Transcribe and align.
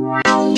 Wow. 0.00 0.54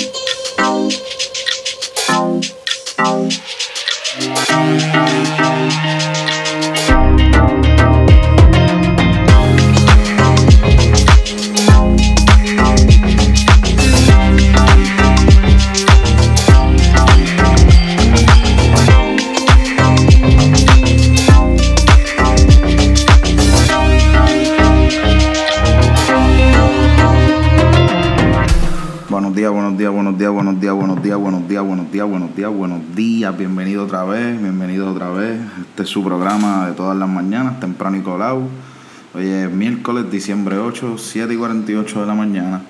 Bienvenido 33.37 33.83
otra 33.83 34.03
vez, 34.03 34.41
bienvenido 34.41 34.91
otra 34.91 35.11
vez. 35.11 35.39
Este 35.61 35.83
es 35.83 35.89
su 35.89 36.03
programa 36.03 36.65
de 36.65 36.73
todas 36.73 36.97
las 36.97 37.07
mañanas, 37.07 37.59
temprano 37.59 37.95
y 37.95 38.01
colado. 38.01 38.47
Hoy 39.13 39.27
es 39.27 39.51
miércoles, 39.51 40.09
diciembre 40.09 40.57
8, 40.57 40.97
7 40.97 41.31
y 41.31 41.37
48 41.37 42.01
de 42.01 42.07
la 42.07 42.15
mañana. 42.15 42.61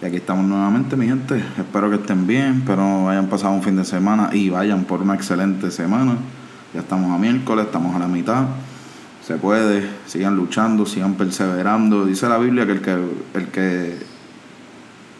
Y 0.00 0.04
aquí 0.04 0.14
estamos 0.14 0.44
nuevamente, 0.44 0.94
mi 0.94 1.08
gente. 1.08 1.42
Espero 1.58 1.90
que 1.90 1.96
estén 1.96 2.24
bien, 2.28 2.58
espero 2.58 3.08
hayan 3.08 3.26
pasado 3.26 3.52
un 3.52 3.64
fin 3.64 3.74
de 3.74 3.84
semana 3.84 4.30
y 4.32 4.48
vayan 4.48 4.84
por 4.84 5.02
una 5.02 5.16
excelente 5.16 5.72
semana. 5.72 6.18
Ya 6.72 6.82
estamos 6.82 7.10
a 7.10 7.18
miércoles, 7.18 7.66
estamos 7.66 7.96
a 7.96 7.98
la 7.98 8.06
mitad. 8.06 8.44
Se 9.26 9.38
puede, 9.38 9.88
sigan 10.06 10.36
luchando, 10.36 10.86
sigan 10.86 11.14
perseverando. 11.14 12.06
Dice 12.06 12.28
la 12.28 12.38
Biblia 12.38 12.64
que 12.64 12.72
el 12.72 12.80
que, 12.80 12.92
el 13.34 13.48
que 13.48 13.96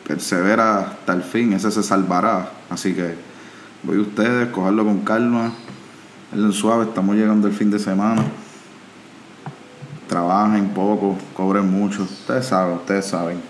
persevera 0.06 0.78
hasta 0.78 1.12
el 1.12 1.24
fin, 1.24 1.54
ese 1.54 1.72
se 1.72 1.82
salvará. 1.82 2.48
Así 2.70 2.94
que 2.94 3.31
voy 3.82 3.98
a 3.98 4.00
ustedes, 4.00 4.48
cogerlo 4.48 4.84
con 4.84 5.00
calma, 5.00 5.52
el 6.32 6.52
suave, 6.52 6.84
estamos 6.84 7.16
llegando 7.16 7.48
el 7.48 7.54
fin 7.54 7.70
de 7.70 7.78
semana. 7.78 8.22
Trabajen 10.08 10.68
poco, 10.70 11.16
cobren 11.34 11.70
mucho, 11.70 12.02
ustedes 12.02 12.46
saben, 12.46 12.76
ustedes 12.76 13.06
saben. 13.06 13.40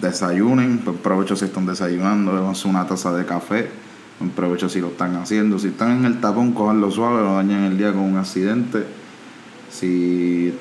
Desayunen, 0.00 0.78
pues 0.78 0.96
provecho 0.98 1.34
si 1.34 1.46
están 1.46 1.66
desayunando, 1.66 2.36
déjense 2.36 2.68
una 2.68 2.86
taza 2.86 3.12
de 3.12 3.24
café, 3.24 3.70
buen 4.18 4.30
provecho 4.30 4.68
si 4.68 4.80
lo 4.80 4.88
están 4.88 5.16
haciendo. 5.16 5.58
Si 5.58 5.68
están 5.68 5.98
en 5.98 6.04
el 6.04 6.20
tapón, 6.20 6.52
cojanlo 6.52 6.90
suave, 6.90 7.22
no 7.22 7.36
dañen 7.36 7.64
el 7.64 7.78
día 7.78 7.92
con 7.92 8.02
un 8.02 8.16
accidente. 8.16 8.84
Si 9.70 10.54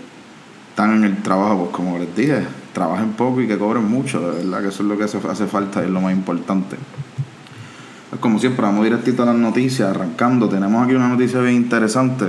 están 0.69 0.95
en 0.95 1.03
el 1.03 1.21
trabajo, 1.21 1.65
pues 1.65 1.75
como 1.75 1.99
les 1.99 2.15
dije, 2.15 2.45
trabajen 2.73 3.11
poco 3.13 3.41
y 3.41 3.47
que 3.47 3.57
cobren 3.57 3.83
mucho, 3.83 4.19
de 4.19 4.43
verdad 4.43 4.61
que 4.61 4.69
eso 4.69 4.83
es 4.83 4.89
lo 4.89 4.97
que 4.97 5.03
hace 5.03 5.47
falta 5.47 5.81
y 5.81 5.85
es 5.85 5.91
lo 5.91 6.01
más 6.01 6.13
importante. 6.13 6.77
Como 8.19 8.39
siempre, 8.39 8.63
vamos 8.63 8.83
directito 8.83 9.23
a 9.23 9.27
las 9.27 9.35
noticias, 9.35 9.89
arrancando. 9.89 10.49
Tenemos 10.49 10.83
aquí 10.83 10.95
una 10.95 11.07
noticia 11.07 11.39
bien 11.39 11.55
interesante. 11.55 12.25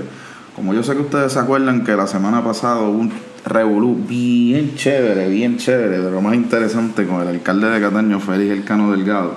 Como 0.55 0.75
yo 0.75 0.83
sé 0.83 0.95
que 0.95 1.01
ustedes 1.01 1.33
se 1.33 1.41
acuerdan 1.41 1.83
que 1.83 1.97
la 1.97 2.07
semana 2.07 2.45
pasada 2.45 2.81
hubo 2.83 2.99
un 2.99 3.13
revolú 3.45 3.97
bien 4.09 4.77
chévere, 4.77 5.29
bien 5.29 5.57
chévere, 5.57 5.99
de 5.99 6.11
lo 6.11 6.21
más 6.21 6.35
interesante 6.35 7.05
con 7.05 7.23
el 7.23 7.29
alcalde 7.29 7.69
de 7.69 7.81
Cataño, 7.81 8.21
Félix 8.21 8.53
Elcano 8.53 8.93
Delgado. 8.93 9.35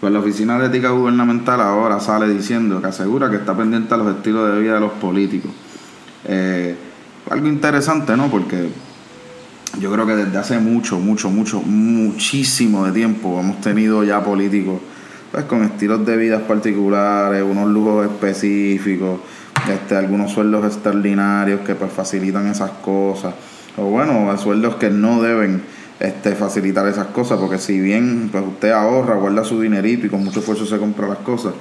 Pues 0.00 0.12
la 0.12 0.18
Oficina 0.18 0.58
de 0.58 0.66
Ética 0.66 0.90
Gubernamental 0.90 1.62
ahora 1.62 1.98
sale 1.98 2.28
diciendo 2.28 2.82
que 2.82 2.88
asegura 2.88 3.30
que 3.30 3.36
está 3.36 3.56
pendiente 3.56 3.94
a 3.94 3.96
los 3.96 4.14
estilos 4.14 4.52
de 4.52 4.60
vida 4.60 4.74
de 4.74 4.80
los 4.80 4.92
políticos. 4.92 5.50
Eh, 6.26 6.74
algo 7.30 7.46
interesante, 7.46 8.14
¿no? 8.18 8.26
Porque 8.28 8.68
yo 9.80 9.90
creo 9.90 10.06
que 10.06 10.14
desde 10.14 10.36
hace 10.36 10.58
mucho, 10.58 10.98
mucho, 10.98 11.30
mucho, 11.30 11.62
muchísimo 11.62 12.84
de 12.84 12.92
tiempo 12.92 13.40
hemos 13.40 13.62
tenido 13.62 14.04
ya 14.04 14.22
políticos 14.22 14.80
pues 15.34 15.46
con 15.46 15.64
estilos 15.64 16.06
de 16.06 16.16
vida 16.16 16.46
particulares, 16.46 17.42
unos 17.42 17.68
lujos 17.68 18.06
específicos, 18.06 19.18
este, 19.68 19.96
algunos 19.96 20.30
sueldos 20.30 20.64
extraordinarios 20.64 21.62
que 21.62 21.74
pues 21.74 21.92
facilitan 21.92 22.46
esas 22.46 22.70
cosas, 22.70 23.34
o 23.76 23.82
bueno, 23.86 24.32
sueldos 24.38 24.76
que 24.76 24.90
no 24.90 25.20
deben 25.20 25.60
este, 25.98 26.36
facilitar 26.36 26.86
esas 26.86 27.08
cosas, 27.08 27.40
porque 27.40 27.58
si 27.58 27.80
bien 27.80 28.28
pues 28.30 28.44
usted 28.46 28.70
ahorra, 28.70 29.16
guarda 29.16 29.42
su 29.42 29.60
dinerito 29.60 30.06
y 30.06 30.08
con 30.08 30.22
mucho 30.22 30.38
esfuerzo 30.38 30.66
se 30.66 30.78
compra 30.78 31.08
las 31.08 31.18
cosas, 31.18 31.52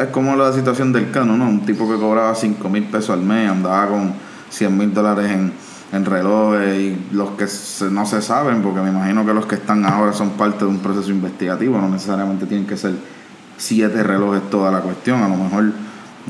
es 0.00 0.06
como 0.06 0.34
la 0.34 0.50
situación 0.54 0.90
del 0.90 1.10
cano, 1.10 1.36
¿no? 1.36 1.46
Un 1.46 1.66
tipo 1.66 1.86
que 1.90 1.98
cobraba 2.00 2.34
5 2.34 2.70
mil 2.70 2.84
pesos 2.84 3.10
al 3.10 3.20
mes, 3.20 3.50
andaba 3.50 3.88
con 3.88 4.14
100 4.48 4.78
mil 4.78 4.94
dólares 4.94 5.30
en, 5.30 5.52
en 5.92 6.04
relojes 6.04 6.78
y 6.78 7.06
los 7.12 7.30
que 7.30 7.46
no 7.90 8.06
se 8.06 8.22
saben, 8.22 8.62
porque 8.62 8.80
me 8.80 8.90
imagino 8.90 9.26
que 9.26 9.34
los 9.34 9.46
que 9.46 9.56
están 9.56 9.84
ahora 9.84 10.12
son 10.12 10.30
parte 10.30 10.64
de 10.64 10.70
un 10.70 10.78
proceso 10.78 11.10
investigativo, 11.10 11.78
no 11.78 11.88
necesariamente 11.88 12.46
tienen 12.46 12.66
que 12.66 12.76
ser 12.76 12.94
siete 13.56 14.02
relojes 14.02 14.48
toda 14.50 14.70
la 14.70 14.80
cuestión, 14.80 15.22
a 15.22 15.28
lo 15.28 15.36
mejor 15.36 15.72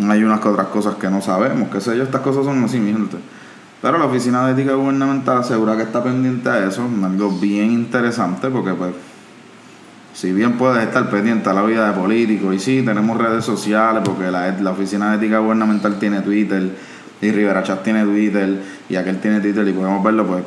hay 0.08 0.24
unas 0.24 0.40
que 0.40 0.48
otras 0.48 0.68
cosas 0.68 0.94
que 0.94 1.10
no 1.10 1.20
sabemos, 1.20 1.68
qué 1.68 1.80
sé 1.80 1.96
yo, 1.96 2.04
estas 2.04 2.22
cosas 2.22 2.44
son 2.44 2.64
así, 2.64 2.78
mi 2.78 2.92
gente. 2.92 3.18
Pero 3.82 3.98
la 3.98 4.06
Oficina 4.06 4.46
de 4.46 4.52
Ética 4.52 4.74
Gubernamental 4.74 5.38
asegura 5.38 5.76
que 5.76 5.82
está 5.84 6.02
pendiente 6.02 6.48
a 6.48 6.66
eso, 6.66 6.86
algo 7.02 7.30
bien 7.30 7.70
interesante, 7.70 8.48
porque 8.48 8.72
pues, 8.72 8.92
si 10.14 10.32
bien 10.32 10.58
puedes 10.58 10.82
estar 10.84 11.08
pendiente 11.10 11.48
a 11.48 11.54
la 11.54 11.62
vida 11.62 11.86
de 11.90 11.98
políticos, 11.98 12.54
y 12.54 12.58
sí, 12.58 12.82
tenemos 12.84 13.16
redes 13.16 13.44
sociales, 13.44 14.02
porque 14.04 14.30
la, 14.30 14.52
la 14.60 14.70
Oficina 14.70 15.10
de 15.10 15.16
Ética 15.16 15.38
Gubernamental 15.38 15.98
tiene 15.98 16.20
Twitter, 16.20 16.70
y 17.20 17.30
Rivera 17.30 17.62
Chat 17.62 17.82
tiene 17.82 18.04
Twitter 18.04 18.62
y 18.88 18.96
aquel 18.96 19.18
tiene 19.18 19.40
Twitter 19.40 19.66
y 19.66 19.72
podemos 19.72 20.02
verlo, 20.02 20.26
pues 20.26 20.44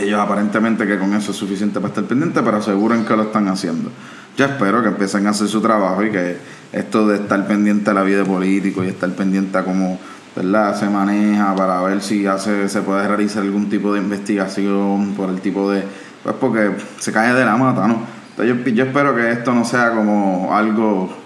ellos 0.00 0.20
aparentemente 0.20 0.86
que 0.86 0.98
con 0.98 1.14
eso 1.14 1.30
es 1.30 1.36
suficiente 1.36 1.80
para 1.80 1.88
estar 1.88 2.04
pendiente, 2.04 2.42
pero 2.42 2.58
aseguran 2.58 3.04
que 3.04 3.16
lo 3.16 3.24
están 3.24 3.48
haciendo. 3.48 3.90
Yo 4.36 4.44
espero 4.44 4.82
que 4.82 4.88
empiecen 4.88 5.26
a 5.26 5.30
hacer 5.30 5.48
su 5.48 5.62
trabajo 5.62 6.04
y 6.04 6.10
que 6.10 6.36
esto 6.72 7.08
de 7.08 7.16
estar 7.16 7.46
pendiente 7.46 7.90
a 7.90 7.94
la 7.94 8.02
vida 8.02 8.24
político 8.24 8.84
y 8.84 8.88
estar 8.88 9.10
pendiente 9.10 9.56
a 9.56 9.64
cómo 9.64 9.98
¿verdad? 10.34 10.78
se 10.78 10.90
maneja 10.90 11.54
para 11.54 11.80
ver 11.82 12.02
si 12.02 12.26
hace, 12.26 12.68
se 12.68 12.82
puede 12.82 13.08
realizar 13.08 13.42
algún 13.42 13.70
tipo 13.70 13.94
de 13.94 14.00
investigación 14.00 15.14
por 15.14 15.30
el 15.30 15.40
tipo 15.40 15.70
de... 15.70 15.84
Pues 16.22 16.34
porque 16.38 16.72
se 16.98 17.12
cae 17.12 17.32
de 17.32 17.44
la 17.44 17.56
mata, 17.56 17.86
¿no? 17.86 18.02
Entonces 18.36 18.74
yo 18.74 18.84
espero 18.84 19.14
que 19.14 19.32
esto 19.32 19.54
no 19.54 19.64
sea 19.64 19.92
como 19.92 20.54
algo 20.54 21.16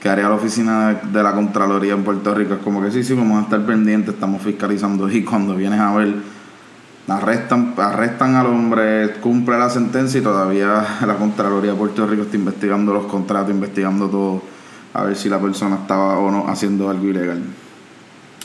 que 0.00 0.08
haría 0.08 0.28
la 0.28 0.34
oficina 0.34 1.00
de, 1.02 1.22
la 1.22 1.32
Contraloría 1.32 1.94
en 1.94 2.04
Puerto 2.04 2.34
Rico. 2.34 2.54
Es 2.54 2.60
como 2.60 2.82
que 2.82 2.90
sí, 2.90 3.02
sí, 3.02 3.14
vamos 3.14 3.38
a 3.38 3.42
estar 3.42 3.64
pendientes, 3.64 4.14
estamos 4.14 4.42
fiscalizando 4.42 5.08
y 5.10 5.24
cuando 5.24 5.54
vienes 5.54 5.80
a 5.80 5.94
ver, 5.94 6.14
arrestan, 7.08 7.74
arrestan 7.76 8.34
al 8.34 8.46
hombre, 8.46 9.14
cumple 9.20 9.58
la 9.58 9.70
sentencia 9.70 10.20
y 10.20 10.22
todavía 10.22 10.98
la 11.06 11.16
Contraloría 11.16 11.72
de 11.72 11.78
Puerto 11.78 12.06
Rico 12.06 12.22
está 12.22 12.36
investigando 12.36 12.92
los 12.92 13.06
contratos, 13.06 13.50
investigando 13.50 14.08
todo, 14.08 14.42
a 14.92 15.04
ver 15.04 15.16
si 15.16 15.28
la 15.28 15.40
persona 15.40 15.76
estaba 15.76 16.18
o 16.18 16.30
no 16.30 16.48
haciendo 16.48 16.90
algo 16.90 17.06
ilegal. 17.06 17.42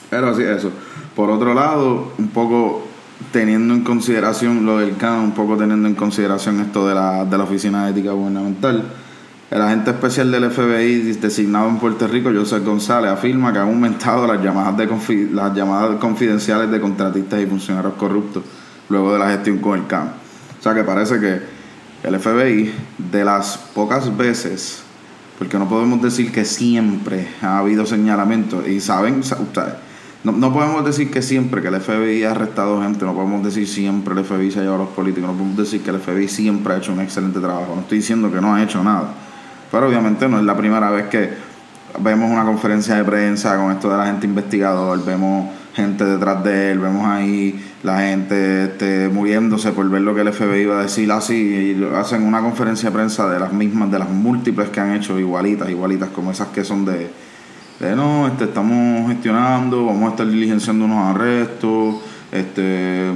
Pero 0.10 0.30
así 0.30 0.44
eso. 0.44 0.72
Por 1.16 1.30
otro 1.30 1.54
lado, 1.54 2.14
un 2.18 2.30
poco 2.30 2.88
teniendo 3.32 3.74
en 3.74 3.84
consideración 3.84 4.66
lo 4.66 4.80
del 4.80 4.98
CAN, 4.98 5.20
un 5.20 5.32
poco 5.32 5.58
teniendo 5.58 5.88
en 5.88 5.96
consideración 5.96 6.60
esto 6.60 6.88
de 6.88 6.96
la, 6.96 7.26
de 7.26 7.38
la 7.38 7.44
Oficina 7.44 7.86
de 7.86 7.92
Ética 7.92 8.12
Gubernamental 8.12 8.84
el 9.52 9.62
agente 9.62 9.92
especial 9.92 10.32
del 10.32 10.50
FBI 10.50 11.02
designado 11.20 11.68
en 11.68 11.78
Puerto 11.78 12.08
Rico, 12.08 12.32
Joseph 12.34 12.64
González, 12.64 13.12
afirma 13.12 13.52
que 13.52 13.60
han 13.60 13.68
aumentado 13.68 14.26
las 14.26 14.42
llamadas, 14.42 14.78
de 14.78 15.30
las 15.34 15.54
llamadas 15.54 15.98
confidenciales 15.98 16.72
de 16.72 16.80
contratistas 16.80 17.42
y 17.42 17.46
funcionarios 17.46 17.96
corruptos 17.96 18.44
luego 18.88 19.12
de 19.12 19.20
la 19.20 19.30
gestión 19.30 19.58
con 19.58 19.78
el 19.78 19.88
CAM. 19.88 20.08
O 20.58 20.64
sea 20.64 20.74
que 20.74 20.86
parece 20.86 21.20
que 21.20 21.42
el 22.08 22.18
FBI, 22.18 22.74
de 23.12 23.26
las 23.26 23.58
pocas 23.58 24.16
veces, 24.16 24.84
porque 25.38 25.60
no 25.60 25.68
podemos 25.68 26.02
decir 26.02 26.32
que 26.32 26.46
siempre 26.46 27.28
ha 27.42 27.60
habido 27.60 27.86
señalamientos, 27.86 28.66
y 28.70 28.80
saben, 28.80 29.20
ustedes, 29.20 29.74
no, 30.24 30.32
no, 30.32 30.54
podemos 30.54 30.86
decir 30.86 31.12
que 31.12 31.22
siempre 31.22 31.62
que 31.62 31.68
el 31.68 31.82
FBI 31.82 32.24
ha 32.24 32.32
arrestado 32.32 32.82
gente, 32.82 33.04
no 33.04 33.14
podemos 33.14 33.44
decir 33.44 33.68
siempre 33.68 34.14
el 34.14 34.24
FBI 34.24 34.50
se 34.50 34.60
ha 34.60 34.62
llevado 34.62 34.84
a 34.84 34.86
los 34.86 34.94
políticos, 34.94 35.30
no 35.30 35.36
podemos 35.36 35.58
decir 35.58 35.82
que 35.82 35.90
el 35.90 36.00
FBI 36.00 36.30
siempre 36.30 36.74
ha 36.74 36.78
hecho 36.78 36.94
un 36.94 37.02
excelente 37.02 37.42
trabajo. 37.42 37.74
No 37.76 37.82
estoy 37.82 37.98
diciendo 37.98 38.32
que 38.32 38.40
no 38.40 38.56
ha 38.56 38.64
hecho 38.64 38.82
nada 38.82 39.14
pero 39.72 39.88
obviamente 39.88 40.28
no 40.28 40.38
es 40.38 40.44
la 40.44 40.56
primera 40.56 40.90
vez 40.92 41.08
que 41.08 41.30
vemos 42.00 42.30
una 42.30 42.44
conferencia 42.44 42.96
de 42.96 43.04
prensa 43.04 43.58
con 43.58 43.72
esto 43.72 43.90
de 43.90 43.98
la 43.98 44.06
gente 44.06 44.26
investigador, 44.26 45.04
vemos 45.06 45.50
gente 45.74 46.04
detrás 46.04 46.44
de 46.44 46.72
él, 46.72 46.80
vemos 46.80 47.08
ahí 47.08 47.74
la 47.84 48.00
gente 48.00 48.66
este, 48.66 49.10
muriéndose 49.10 49.72
por 49.72 49.90
ver 49.90 50.02
lo 50.02 50.14
que 50.14 50.22
el 50.22 50.34
FBI 50.34 50.64
iba 50.64 50.80
a 50.80 50.84
decir 50.84 51.12
así 51.12 51.36
y 51.36 51.96
hacen 51.96 52.24
una 52.24 52.42
conferencia 52.42 52.90
de 52.90 52.96
prensa 52.96 53.30
de 53.30 53.40
las 53.40 53.54
mismas, 53.54 53.90
de 53.92 54.00
las 54.00 54.10
múltiples 54.10 54.70
que 54.70 54.80
han 54.80 54.94
hecho 54.94 55.18
igualitas, 55.18 55.70
igualitas 55.70 56.10
como 56.10 56.32
esas 56.32 56.50
que 56.50 56.64
son 56.64 56.86
de, 56.86 57.10
de 57.80 57.96
no, 57.96 58.28
este, 58.28 58.46
estamos 58.46 59.10
gestionando, 59.10 59.86
vamos 59.86 60.08
a 60.08 60.10
estar 60.10 60.28
diligenciando 60.28 60.86
unos 60.86 61.16
arrestos, 61.16 61.96
este, 62.32 63.12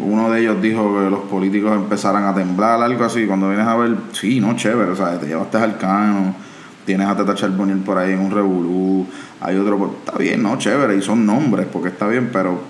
uno 0.00 0.30
de 0.30 0.40
ellos 0.40 0.60
dijo 0.62 0.98
que 0.98 1.10
los 1.10 1.20
políticos 1.20 1.72
empezaran 1.72 2.24
a 2.24 2.34
temblar, 2.34 2.82
algo 2.82 3.04
así. 3.04 3.26
Cuando 3.26 3.48
vienes 3.48 3.66
a 3.66 3.76
ver, 3.76 3.96
sí, 4.12 4.40
no, 4.40 4.56
chévere, 4.56 4.90
o 4.90 4.96
sea, 4.96 5.18
te 5.18 5.26
llevaste 5.26 5.58
al 5.58 5.78
cano, 5.78 6.34
tienes 6.84 7.06
a 7.06 7.16
Teta 7.16 7.34
Charbonnier 7.34 7.78
por 7.78 7.98
ahí 7.98 8.12
en 8.12 8.20
un 8.20 8.30
revolú, 8.30 9.06
hay 9.40 9.56
otro, 9.56 9.96
está 9.98 10.18
bien, 10.18 10.42
no, 10.42 10.56
chévere, 10.58 10.96
y 10.96 11.02
son 11.02 11.26
nombres, 11.26 11.66
porque 11.72 11.88
está 11.88 12.06
bien, 12.08 12.30
pero 12.32 12.60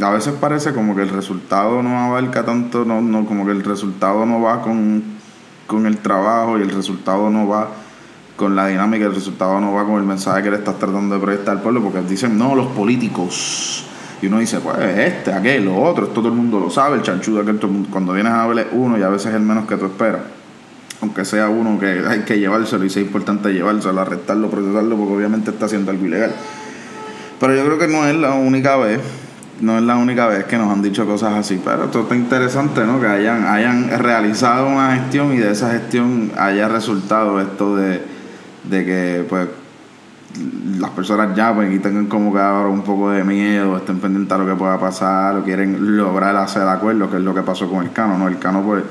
a 0.00 0.10
veces 0.10 0.34
parece 0.40 0.72
como 0.72 0.94
que 0.96 1.02
el 1.02 1.10
resultado 1.10 1.82
no 1.82 1.98
abarca 1.98 2.44
tanto, 2.44 2.84
no, 2.84 3.00
no, 3.00 3.26
como 3.26 3.46
que 3.46 3.52
el 3.52 3.62
resultado 3.64 4.26
no 4.26 4.40
va 4.40 4.62
con 4.62 5.14
con 5.66 5.86
el 5.86 5.98
trabajo 5.98 6.58
y 6.58 6.62
el 6.62 6.70
resultado 6.70 7.30
no 7.30 7.48
va 7.48 7.68
con 8.36 8.56
la 8.56 8.66
dinámica, 8.66 9.06
el 9.06 9.14
resultado 9.14 9.60
no 9.60 9.72
va 9.72 9.84
con 9.84 9.96
el 9.96 10.02
mensaje 10.02 10.42
que 10.42 10.50
le 10.50 10.56
estás 10.56 10.78
tratando 10.78 11.14
de 11.14 11.20
proyectar 11.20 11.56
al 11.56 11.62
pueblo, 11.62 11.82
porque 11.82 12.00
dicen, 12.02 12.36
no, 12.36 12.54
los 12.54 12.66
políticos. 12.68 13.84
Y 14.22 14.26
uno 14.26 14.38
dice, 14.38 14.60
pues 14.60 14.76
este, 14.78 15.32
aquel, 15.32 15.64
lo 15.64 15.80
otro, 15.80 16.04
esto 16.04 16.20
todo 16.20 16.28
el 16.28 16.34
mundo 16.34 16.60
lo 16.60 16.70
sabe, 16.70 16.96
el 16.96 17.02
chanchudo, 17.02 17.40
aquel, 17.40 17.58
todo. 17.58 17.70
Cuando 17.90 18.12
vienes 18.12 18.32
a 18.32 18.46
verle 18.46 18.66
uno 18.72 18.98
y 18.98 19.02
a 19.02 19.08
veces 19.08 19.28
es 19.28 19.34
el 19.34 19.42
menos 19.42 19.66
que 19.66 19.76
tú 19.76 19.86
esperas. 19.86 20.22
Aunque 21.00 21.24
sea 21.24 21.48
uno 21.48 21.78
que 21.78 22.02
hay 22.06 22.20
que 22.20 22.38
llevárselo 22.38 22.84
y 22.84 22.90
sea 22.90 23.02
importante 23.02 23.52
llevárselo, 23.52 24.00
arrestarlo, 24.00 24.48
procesarlo, 24.48 24.96
porque 24.96 25.14
obviamente 25.14 25.50
está 25.50 25.66
haciendo 25.66 25.90
algo 25.90 26.06
ilegal. 26.06 26.32
Pero 27.40 27.54
yo 27.54 27.64
creo 27.66 27.78
que 27.78 27.88
no 27.88 28.06
es 28.06 28.14
la 28.16 28.32
única 28.32 28.76
vez 28.76 29.00
no 29.60 29.78
es 29.78 29.84
la 29.84 29.96
única 29.96 30.26
vez 30.26 30.44
que 30.44 30.56
nos 30.58 30.70
han 30.70 30.82
dicho 30.82 31.06
cosas 31.06 31.34
así, 31.34 31.60
pero 31.64 31.84
esto 31.84 32.02
está 32.02 32.16
interesante, 32.16 32.84
¿no? 32.84 33.00
Que 33.00 33.06
hayan, 33.06 33.46
hayan 33.46 33.88
realizado 33.98 34.66
una 34.68 34.96
gestión 34.96 35.32
y 35.32 35.38
de 35.38 35.52
esa 35.52 35.70
gestión 35.70 36.32
haya 36.36 36.68
resultado 36.68 37.40
esto 37.40 37.76
de, 37.76 38.02
de 38.64 38.84
que, 38.84 39.26
pues, 39.28 39.48
las 40.78 40.90
personas 40.90 41.36
llamen 41.36 41.72
y 41.72 41.78
tengan 41.78 42.06
como 42.06 42.32
que 42.32 42.40
ahora 42.40 42.68
un 42.68 42.82
poco 42.82 43.10
de 43.10 43.24
miedo, 43.24 43.76
estén 43.76 43.98
pendientes 43.98 44.32
a 44.32 44.38
lo 44.38 44.46
que 44.46 44.54
pueda 44.54 44.78
pasar, 44.78 45.36
o 45.36 45.44
quieren 45.44 45.96
lograr 45.96 46.36
hacer 46.36 46.62
acuerdo, 46.62 47.10
que 47.10 47.16
es 47.16 47.22
lo 47.22 47.34
que 47.34 47.42
pasó 47.42 47.68
con 47.70 47.84
el 47.84 47.92
Cano, 47.92 48.18
¿no? 48.18 48.28
El 48.28 48.38
Cano, 48.38 48.62
pues, 48.62 48.82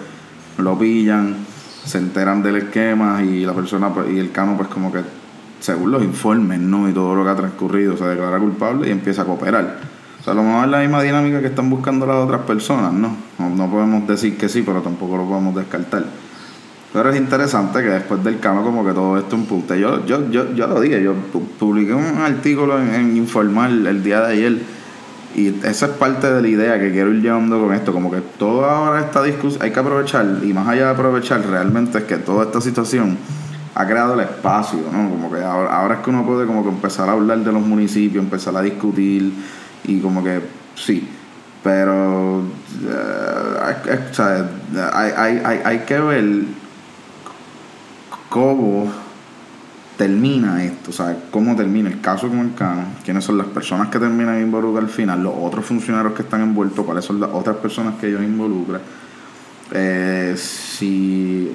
lo 0.58 0.78
pillan, 0.78 1.36
se 1.84 1.98
enteran 1.98 2.42
del 2.42 2.58
esquema 2.58 3.22
y 3.24 3.46
la 3.46 3.54
persona, 3.54 3.94
pues, 3.94 4.12
y 4.12 4.20
el 4.20 4.32
Cano, 4.32 4.56
pues, 4.56 4.70
como 4.70 4.92
que, 4.92 5.02
según 5.60 5.92
los 5.92 6.04
informes, 6.04 6.60
¿no? 6.60 6.90
Y 6.90 6.94
todo 6.94 7.16
lo 7.16 7.24
que 7.24 7.30
ha 7.30 7.36
transcurrido, 7.36 7.98
se 7.98 8.06
declara 8.06 8.40
culpable 8.40 8.88
y 8.88 8.92
empieza 8.92 9.24
a 9.24 9.26
cooperar 9.26 9.94
o 10.24 10.26
sea, 10.26 10.32
a 10.32 10.36
lo 10.38 10.44
mejor 10.44 10.64
es 10.64 10.72
la 10.72 10.80
misma 10.80 11.04
dinámica 11.04 11.42
que 11.42 11.48
están 11.48 11.70
buscando 11.70 12.06
las 12.06 12.16
otras 12.16 12.44
personas, 12.44 12.94
¿no? 12.94 13.14
¿no? 13.40 13.70
podemos 13.70 14.08
decir 14.08 14.38
que 14.38 14.48
sí, 14.48 14.64
pero 14.66 14.82
tampoco 14.82 15.18
lo 15.18 15.26
podemos 15.26 15.54
descartar. 15.54 16.06
Pero 16.94 17.10
es 17.10 17.18
interesante 17.18 17.82
que 17.82 17.90
después 17.90 18.24
del 18.24 18.40
cano 18.40 18.64
como 18.64 18.86
que 18.86 18.94
todo 18.94 19.18
esto 19.18 19.36
punto. 19.38 19.74
Yo, 19.74 20.06
yo, 20.06 20.30
yo, 20.30 20.54
yo 20.54 20.68
lo 20.68 20.80
dije, 20.80 21.04
yo 21.04 21.16
publiqué 21.60 21.94
un 21.94 22.22
artículo 22.22 22.80
en, 22.80 22.94
en 22.94 23.18
Informal 23.18 23.88
el 23.88 24.04
día 24.04 24.22
de 24.22 24.34
ayer 24.34 24.62
y 25.36 25.48
esa 25.66 25.88
es 25.88 25.92
parte 25.94 26.32
de 26.32 26.42
la 26.42 26.48
idea 26.48 26.80
que 26.80 26.92
quiero 26.92 27.12
ir 27.12 27.22
llevando 27.22 27.60
con 27.60 27.74
esto, 27.74 27.92
como 27.92 28.12
que 28.12 28.22
toda 28.38 28.78
ahora 28.78 29.00
esta 29.02 29.24
discusión 29.24 29.64
hay 29.64 29.72
que 29.72 29.80
aprovechar 29.80 30.26
y 30.44 30.54
más 30.54 30.68
allá 30.68 30.86
de 30.86 30.92
aprovechar 30.92 31.44
realmente 31.46 31.98
es 31.98 32.04
que 32.04 32.18
toda 32.18 32.46
esta 32.46 32.62
situación 32.62 33.18
ha 33.74 33.88
creado 33.88 34.14
el 34.14 34.20
espacio, 34.20 34.80
¿no? 34.92 35.10
Como 35.10 35.32
que 35.32 35.42
ahora, 35.42 35.76
ahora 35.76 35.96
es 35.96 36.02
que 36.02 36.12
uno 36.12 36.24
puede 36.24 36.46
como 36.46 36.62
que 36.62 36.70
empezar 36.70 37.10
a 37.10 37.14
hablar 37.14 37.40
de 37.40 37.52
los 37.52 37.66
municipios, 37.66 38.24
empezar 38.24 38.56
a 38.56 38.62
discutir 38.62 39.34
y 39.86 40.00
como 40.00 40.24
que 40.24 40.40
sí, 40.76 41.10
pero 41.64 42.42
eh, 42.86 43.74
hay, 44.94 45.12
hay, 45.18 45.42
hay, 45.44 45.60
hay, 45.66 45.80
que 45.80 46.00
ver 46.00 46.24
cómo 48.34 48.88
termina 49.96 50.64
esto, 50.64 50.90
o 50.90 50.94
sea, 50.94 51.16
cómo 51.30 51.56
termina 51.56 51.88
el 51.88 52.02
caso 52.02 52.28
con 52.28 52.40
el 52.40 52.56
Cano, 52.56 52.86
quiénes 53.06 53.24
son 53.24 53.38
las 53.38 53.46
personas 53.46 53.90
que 53.90 54.00
terminan 54.00 54.42
involucrar 54.42 54.86
al 54.86 54.90
final, 54.90 55.22
los 55.22 55.36
otros 55.38 55.64
funcionarios 55.64 56.16
que 56.16 56.24
están 56.24 56.42
envueltos, 56.42 56.84
cuáles 56.84 57.06
son 57.06 57.20
las 57.20 57.30
otras 57.32 57.58
personas 57.58 57.94
que 58.02 58.08
ellos 58.08 58.24
involucran, 58.24 58.82
eh, 59.72 60.34
si 60.36 61.52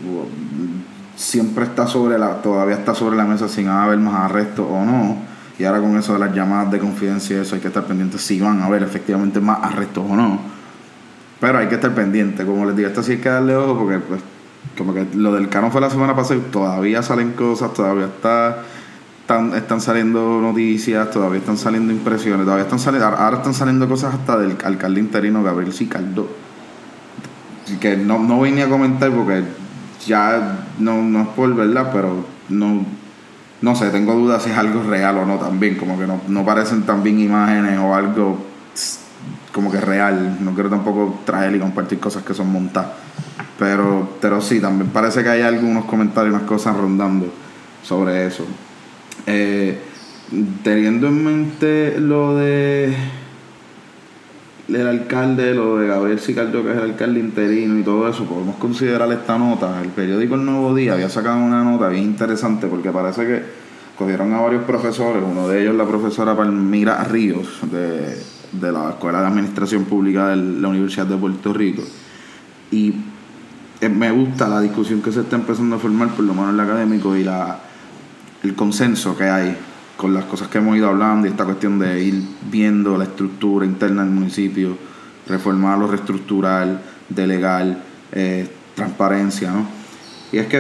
siempre 1.17 1.65
está 1.65 1.89
sobre 1.89 2.17
la, 2.17 2.41
todavía 2.41 2.77
está 2.77 2.95
sobre 2.95 3.17
la 3.17 3.25
mesa 3.25 3.49
sin 3.49 3.67
haber 3.67 3.99
más 3.99 4.15
arrestos 4.15 4.65
o 4.71 4.85
no, 4.85 5.17
y 5.59 5.65
ahora 5.65 5.81
con 5.81 5.97
eso 5.97 6.13
de 6.13 6.21
las 6.21 6.33
llamadas 6.33 6.71
de 6.71 6.79
confidencia, 6.79 7.43
eso 7.43 7.57
hay 7.57 7.61
que 7.61 7.67
estar 7.67 7.87
pendiente 7.87 8.19
si 8.19 8.41
van 8.41 8.63
a 8.63 8.67
haber 8.67 8.85
efectivamente 8.85 9.41
más 9.41 9.59
arrestos 9.65 10.05
o 10.09 10.15
no. 10.15 10.39
Pero 11.41 11.59
hay 11.59 11.67
que 11.67 11.75
estar 11.75 11.93
pendiente, 11.93 12.47
como 12.47 12.65
les 12.67 12.77
digo, 12.77 12.89
esto 12.89 13.03
sí 13.03 13.13
hay 13.13 13.19
que 13.19 13.29
darle 13.29 13.57
ojo 13.57 13.81
porque 13.81 13.99
pues 13.99 14.21
como 14.77 14.95
que 14.95 15.07
lo 15.15 15.33
del 15.33 15.49
cano 15.49 15.71
fue 15.71 15.81
la 15.81 15.91
semana 15.91 16.15
pasada 16.15 16.41
y 16.41 16.51
todavía 16.51 17.03
salen 17.03 17.33
cosas, 17.33 17.73
todavía 17.73 18.07
está 18.07 18.65
están, 19.21 19.55
están 19.55 19.81
saliendo 19.81 20.41
noticias, 20.41 21.11
todavía 21.11 21.41
están 21.41 21.59
saliendo 21.59 21.93
impresiones, 21.93 22.45
todavía 22.45 22.65
están 22.65 22.79
saliendo, 22.79 23.09
ahora 23.09 23.37
están 23.37 23.53
saliendo 23.53 23.87
cosas 23.87 24.15
hasta 24.15 24.39
del 24.39 24.57
alcalde 24.65 25.01
interino 25.01 25.43
Gabriel 25.43 25.73
Sicardo. 25.73 26.29
Que 27.81 27.97
no, 27.97 28.19
no 28.19 28.41
vine 28.41 28.63
a 28.63 28.69
comentar 28.71 29.11
porque 29.11 29.45
ya 30.07 30.65
no, 30.79 31.03
no 31.03 31.23
es 31.23 31.29
por 31.29 31.55
verdad, 31.55 31.91
pero 31.93 32.25
no 32.49 32.87
no 33.61 33.75
sé, 33.75 33.91
tengo 33.91 34.15
dudas 34.15 34.43
si 34.45 34.51
es 34.51 34.57
algo 34.57 34.83
real 34.85 35.19
o 35.19 35.27
no 35.27 35.37
también, 35.37 35.75
como 35.75 35.99
que 35.99 36.07
no, 36.07 36.21
no 36.29 36.45
parecen 36.45 36.83
también 36.83 37.19
imágenes 37.19 37.79
o 37.79 37.95
algo 37.95 38.39
como 39.53 39.71
que 39.71 39.81
real. 39.81 40.39
No 40.41 40.55
quiero 40.55 40.71
tampoco 40.71 41.21
traer 41.25 41.57
y 41.57 41.59
compartir 41.59 41.99
cosas 41.99 42.23
que 42.23 42.35
son 42.35 42.53
montadas. 42.53 42.93
Pero, 43.59 44.09
pero 44.21 44.41
sí, 44.41 44.61
también 44.61 44.91
parece 44.91 45.23
que 45.23 45.31
hay 45.31 45.43
algunos 45.43 45.85
comentarios, 45.87 46.35
unas 46.35 46.47
cosas 46.47 46.77
rondando 46.77 47.27
sobre 47.83 48.27
eso. 48.27 48.45
Eh, 49.27 49.79
teniendo 50.63 51.09
en 51.09 51.25
mente 51.25 52.01
lo 52.01 52.37
de 52.37 52.95
el 54.69 54.87
alcalde, 54.87 55.55
lo 55.55 55.79
de 55.79 55.89
Gabriel 55.89 56.21
Sicardo, 56.21 56.63
que 56.63 56.71
es 56.71 56.77
el 56.77 56.83
alcalde 56.83 57.21
interino 57.21 57.79
y 57.79 57.83
todo 57.83 58.09
eso, 58.09 58.25
podemos 58.25 58.57
considerar 58.57 59.11
esta 59.13 59.39
nota. 59.39 59.81
El 59.83 59.89
periódico 59.89 60.35
El 60.35 60.45
Nuevo 60.45 60.75
Día 60.75 60.93
había 60.93 61.09
sacado 61.09 61.39
una 61.39 61.65
nota 61.65 61.89
bien 61.89 62.05
interesante 62.05 62.67
porque 62.67 62.91
parece 62.91 63.27
que 63.27 63.43
cogieron 63.97 64.33
a 64.35 64.41
varios 64.41 64.65
profesores, 64.65 65.23
uno 65.27 65.49
de 65.49 65.63
ellos 65.63 65.75
la 65.75 65.87
profesora 65.87 66.37
Palmira 66.37 67.03
Ríos 67.05 67.61
de, 67.73 68.17
de 68.53 68.73
la 68.73 68.91
Escuela 68.91 69.23
de 69.23 69.27
Administración 69.27 69.85
Pública 69.85 70.29
de 70.29 70.37
la 70.37 70.69
Universidad 70.69 71.07
de 71.07 71.17
Puerto 71.17 71.53
Rico. 71.53 71.83
Y 72.71 72.95
me 73.87 74.11
gusta 74.11 74.49
la 74.49 74.61
discusión 74.61 75.01
que 75.01 75.13
se 75.13 75.21
está 75.21 75.37
empezando 75.37 75.77
a 75.77 75.79
formar, 75.79 76.09
por 76.09 76.25
lo 76.25 76.35
menos 76.35 76.51
en 76.51 76.55
el 76.55 76.61
académico, 76.61 77.17
y 77.17 77.23
la, 77.23 77.61
el 78.43 78.55
consenso 78.55 79.17
que 79.17 79.25
hay 79.25 79.57
con 79.97 80.15
las 80.15 80.25
cosas 80.25 80.49
que 80.49 80.59
hemos 80.59 80.77
ido 80.77 80.89
hablando 80.89 81.27
y 81.27 81.31
esta 81.31 81.45
cuestión 81.45 81.79
de 81.79 82.03
ir 82.03 82.23
viendo 82.51 82.97
la 82.97 83.05
estructura 83.05 83.67
interna 83.67 84.03
del 84.03 84.13
municipio, 84.13 84.77
reformarlo, 85.27 85.89
reestructurar, 85.89 86.81
delegar, 87.09 87.79
eh, 88.13 88.49
transparencia, 88.75 89.51
¿no? 89.51 89.67
Y 90.31 90.39
es 90.39 90.47
que 90.47 90.59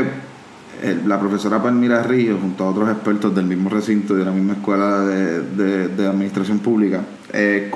eh, 0.82 1.00
la 1.06 1.20
profesora 1.20 1.62
Palmira 1.62 2.02
Ríos, 2.02 2.40
junto 2.40 2.64
a 2.64 2.70
otros 2.70 2.88
expertos 2.90 3.34
del 3.34 3.46
mismo 3.46 3.68
recinto 3.68 4.14
y 4.14 4.18
de 4.18 4.24
la 4.24 4.32
misma 4.32 4.54
escuela 4.54 5.00
de, 5.00 6.06
administración 6.06 6.58
pública, 6.58 7.02
eh, 7.32 7.70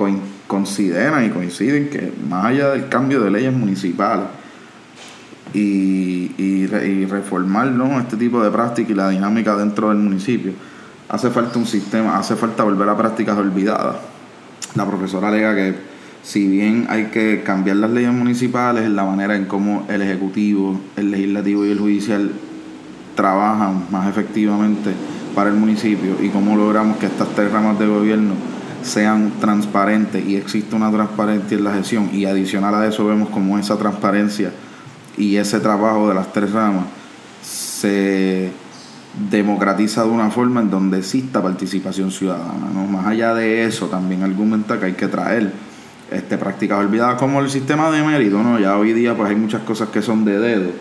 consideran 0.47 1.25
y 1.25 1.29
coinciden 1.29 1.89
que 1.89 2.11
más 2.29 2.45
allá 2.45 2.71
del 2.71 2.89
cambio 2.89 3.21
de 3.21 3.31
leyes 3.31 3.53
municipales 3.53 4.25
y, 5.53 6.31
y, 6.37 7.05
reformar 7.05 7.73
este 8.01 8.17
tipo 8.17 8.43
de 8.43 8.49
práctica 8.49 8.91
y 8.91 8.95
la 8.95 9.09
dinámica 9.09 9.55
dentro 9.55 9.89
del 9.89 9.97
municipio, 9.99 10.53
hace 11.09 11.29
falta 11.29 11.59
un 11.59 11.65
sistema, 11.65 12.17
hace 12.17 12.35
falta 12.35 12.63
volver 12.63 12.89
a 12.89 12.97
prácticas 12.97 13.37
olvidadas. 13.37 13.97
La 14.75 14.85
profesora 14.85 15.27
alega 15.27 15.53
que 15.53 15.75
si 16.23 16.47
bien 16.47 16.87
hay 16.89 17.05
que 17.05 17.43
cambiar 17.43 17.77
las 17.77 17.91
leyes 17.91 18.13
municipales, 18.13 18.89
la 18.89 19.03
manera 19.03 19.35
en 19.35 19.45
cómo 19.45 19.85
el 19.89 20.01
Ejecutivo, 20.01 20.79
el 20.95 21.11
Legislativo 21.11 21.65
y 21.65 21.71
el 21.71 21.79
Judicial 21.79 22.31
trabajan 23.15 23.85
más 23.91 24.07
efectivamente 24.07 24.91
para 25.35 25.49
el 25.49 25.55
municipio 25.55 26.15
y 26.21 26.29
cómo 26.29 26.55
logramos 26.55 26.97
que 26.97 27.05
estas 27.07 27.27
tres 27.35 27.51
ramas 27.51 27.77
de 27.77 27.87
gobierno 27.87 28.33
sean 28.81 29.33
transparentes 29.39 30.25
y 30.25 30.35
exista 30.35 30.75
una 30.75 30.91
transparencia 30.91 31.57
en 31.57 31.63
la 31.63 31.73
gestión. 31.73 32.09
Y 32.11 32.25
adicional 32.25 32.73
a 32.75 32.87
eso 32.87 33.05
vemos 33.05 33.29
como 33.29 33.59
esa 33.59 33.77
transparencia 33.77 34.51
y 35.17 35.37
ese 35.37 35.59
trabajo 35.59 36.09
de 36.09 36.15
las 36.15 36.33
tres 36.33 36.51
ramas 36.51 36.85
se 37.41 38.51
democratiza 39.29 40.03
de 40.03 40.09
una 40.09 40.29
forma 40.31 40.61
en 40.61 40.71
donde 40.71 40.99
exista 40.99 41.41
participación 41.41 42.11
ciudadana. 42.11 42.69
¿no? 42.73 42.85
Más 42.85 43.05
allá 43.05 43.33
de 43.33 43.65
eso, 43.65 43.87
también 43.87 44.23
argumenta 44.23 44.79
que 44.79 44.87
hay 44.87 44.93
que 44.93 45.07
traer 45.07 45.51
este, 46.11 46.37
prácticas 46.37 46.79
olvidadas 46.79 47.19
como 47.19 47.39
el 47.39 47.49
sistema 47.49 47.91
de 47.91 48.01
mérito. 48.01 48.41
¿no? 48.41 48.59
Ya 48.59 48.77
hoy 48.77 48.93
día 48.93 49.15
pues 49.15 49.29
hay 49.29 49.35
muchas 49.35 49.61
cosas 49.61 49.89
que 49.89 50.01
son 50.01 50.25
de 50.25 50.39
dedo, 50.39 50.71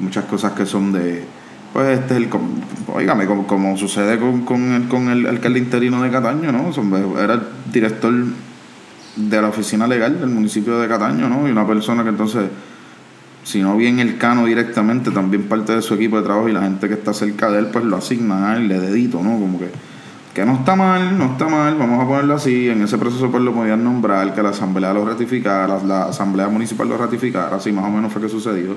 muchas 0.00 0.24
cosas 0.24 0.52
que 0.52 0.66
son 0.66 0.92
de... 0.92 1.24
Pues 1.72 1.98
este 1.98 2.14
es 2.14 2.22
el... 2.22 2.28
Oígame, 2.92 3.26
como, 3.26 3.46
como 3.46 3.76
sucede 3.76 4.18
con, 4.18 4.44
con, 4.44 4.72
el, 4.72 4.88
con 4.88 5.08
el 5.08 5.26
alcalde 5.26 5.58
interino 5.58 6.02
de 6.02 6.10
Cataño, 6.10 6.50
¿no? 6.50 6.70
Era 7.20 7.34
el 7.34 7.42
director 7.72 8.12
de 9.16 9.42
la 9.42 9.48
oficina 9.48 9.86
legal 9.86 10.18
del 10.18 10.30
municipio 10.30 10.78
de 10.78 10.88
Cataño, 10.88 11.28
¿no? 11.28 11.46
Y 11.46 11.50
una 11.50 11.66
persona 11.66 12.02
que 12.02 12.10
entonces 12.10 12.44
si 13.46 13.62
no 13.62 13.76
bien 13.76 14.00
el 14.00 14.18
cano 14.18 14.44
directamente, 14.44 15.12
también 15.12 15.44
parte 15.44 15.72
de 15.72 15.80
su 15.80 15.94
equipo 15.94 16.16
de 16.16 16.24
trabajo 16.24 16.48
y 16.48 16.52
la 16.52 16.62
gente 16.62 16.88
que 16.88 16.94
está 16.94 17.14
cerca 17.14 17.48
de 17.48 17.60
él, 17.60 17.68
pues 17.68 17.84
lo 17.84 17.96
asigna 17.96 18.50
a 18.50 18.56
él, 18.56 18.66
le 18.66 18.80
dedito, 18.80 19.22
¿no? 19.22 19.38
Como 19.38 19.60
que, 19.60 19.70
que 20.34 20.44
no 20.44 20.54
está 20.54 20.74
mal, 20.74 21.16
no 21.16 21.26
está 21.26 21.46
mal, 21.46 21.76
vamos 21.76 22.02
a 22.02 22.08
ponerlo 22.08 22.34
así, 22.34 22.68
en 22.68 22.82
ese 22.82 22.98
proceso 22.98 23.30
pues 23.30 23.44
lo 23.44 23.54
podían 23.54 23.84
nombrar, 23.84 24.34
que 24.34 24.42
la 24.42 24.48
asamblea 24.48 24.92
lo 24.92 25.04
ratificara, 25.04 25.78
la, 25.84 26.06
asamblea 26.06 26.48
municipal 26.48 26.88
lo 26.88 26.98
ratificara, 26.98 27.54
así 27.54 27.70
más 27.70 27.84
o 27.84 27.90
menos 27.90 28.12
fue 28.12 28.20
que 28.20 28.28
sucedió. 28.28 28.74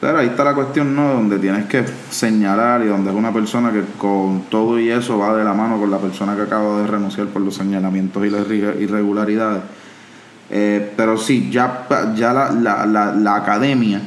Pero 0.00 0.18
ahí 0.18 0.26
está 0.26 0.42
la 0.42 0.54
cuestión, 0.56 0.96
¿no? 0.96 1.14
Donde 1.14 1.38
tienes 1.38 1.66
que 1.66 1.84
señalar 2.10 2.82
y 2.82 2.88
donde 2.88 3.10
es 3.10 3.16
una 3.16 3.32
persona 3.32 3.70
que 3.70 3.84
con 3.98 4.46
todo 4.50 4.80
y 4.80 4.90
eso 4.90 5.16
va 5.16 5.36
de 5.36 5.44
la 5.44 5.54
mano 5.54 5.78
con 5.78 5.92
la 5.92 5.98
persona 5.98 6.34
que 6.34 6.42
acaba 6.42 6.80
de 6.80 6.88
renunciar 6.88 7.28
por 7.28 7.40
los 7.40 7.54
señalamientos 7.54 8.26
y 8.26 8.30
las 8.30 8.50
irregularidades 8.50 9.62
eh, 10.54 10.92
pero 10.98 11.16
sí, 11.16 11.48
ya, 11.50 11.86
ya 12.14 12.34
la, 12.34 12.50
la, 12.50 13.14
la, 13.14 13.36
academia 13.36 14.02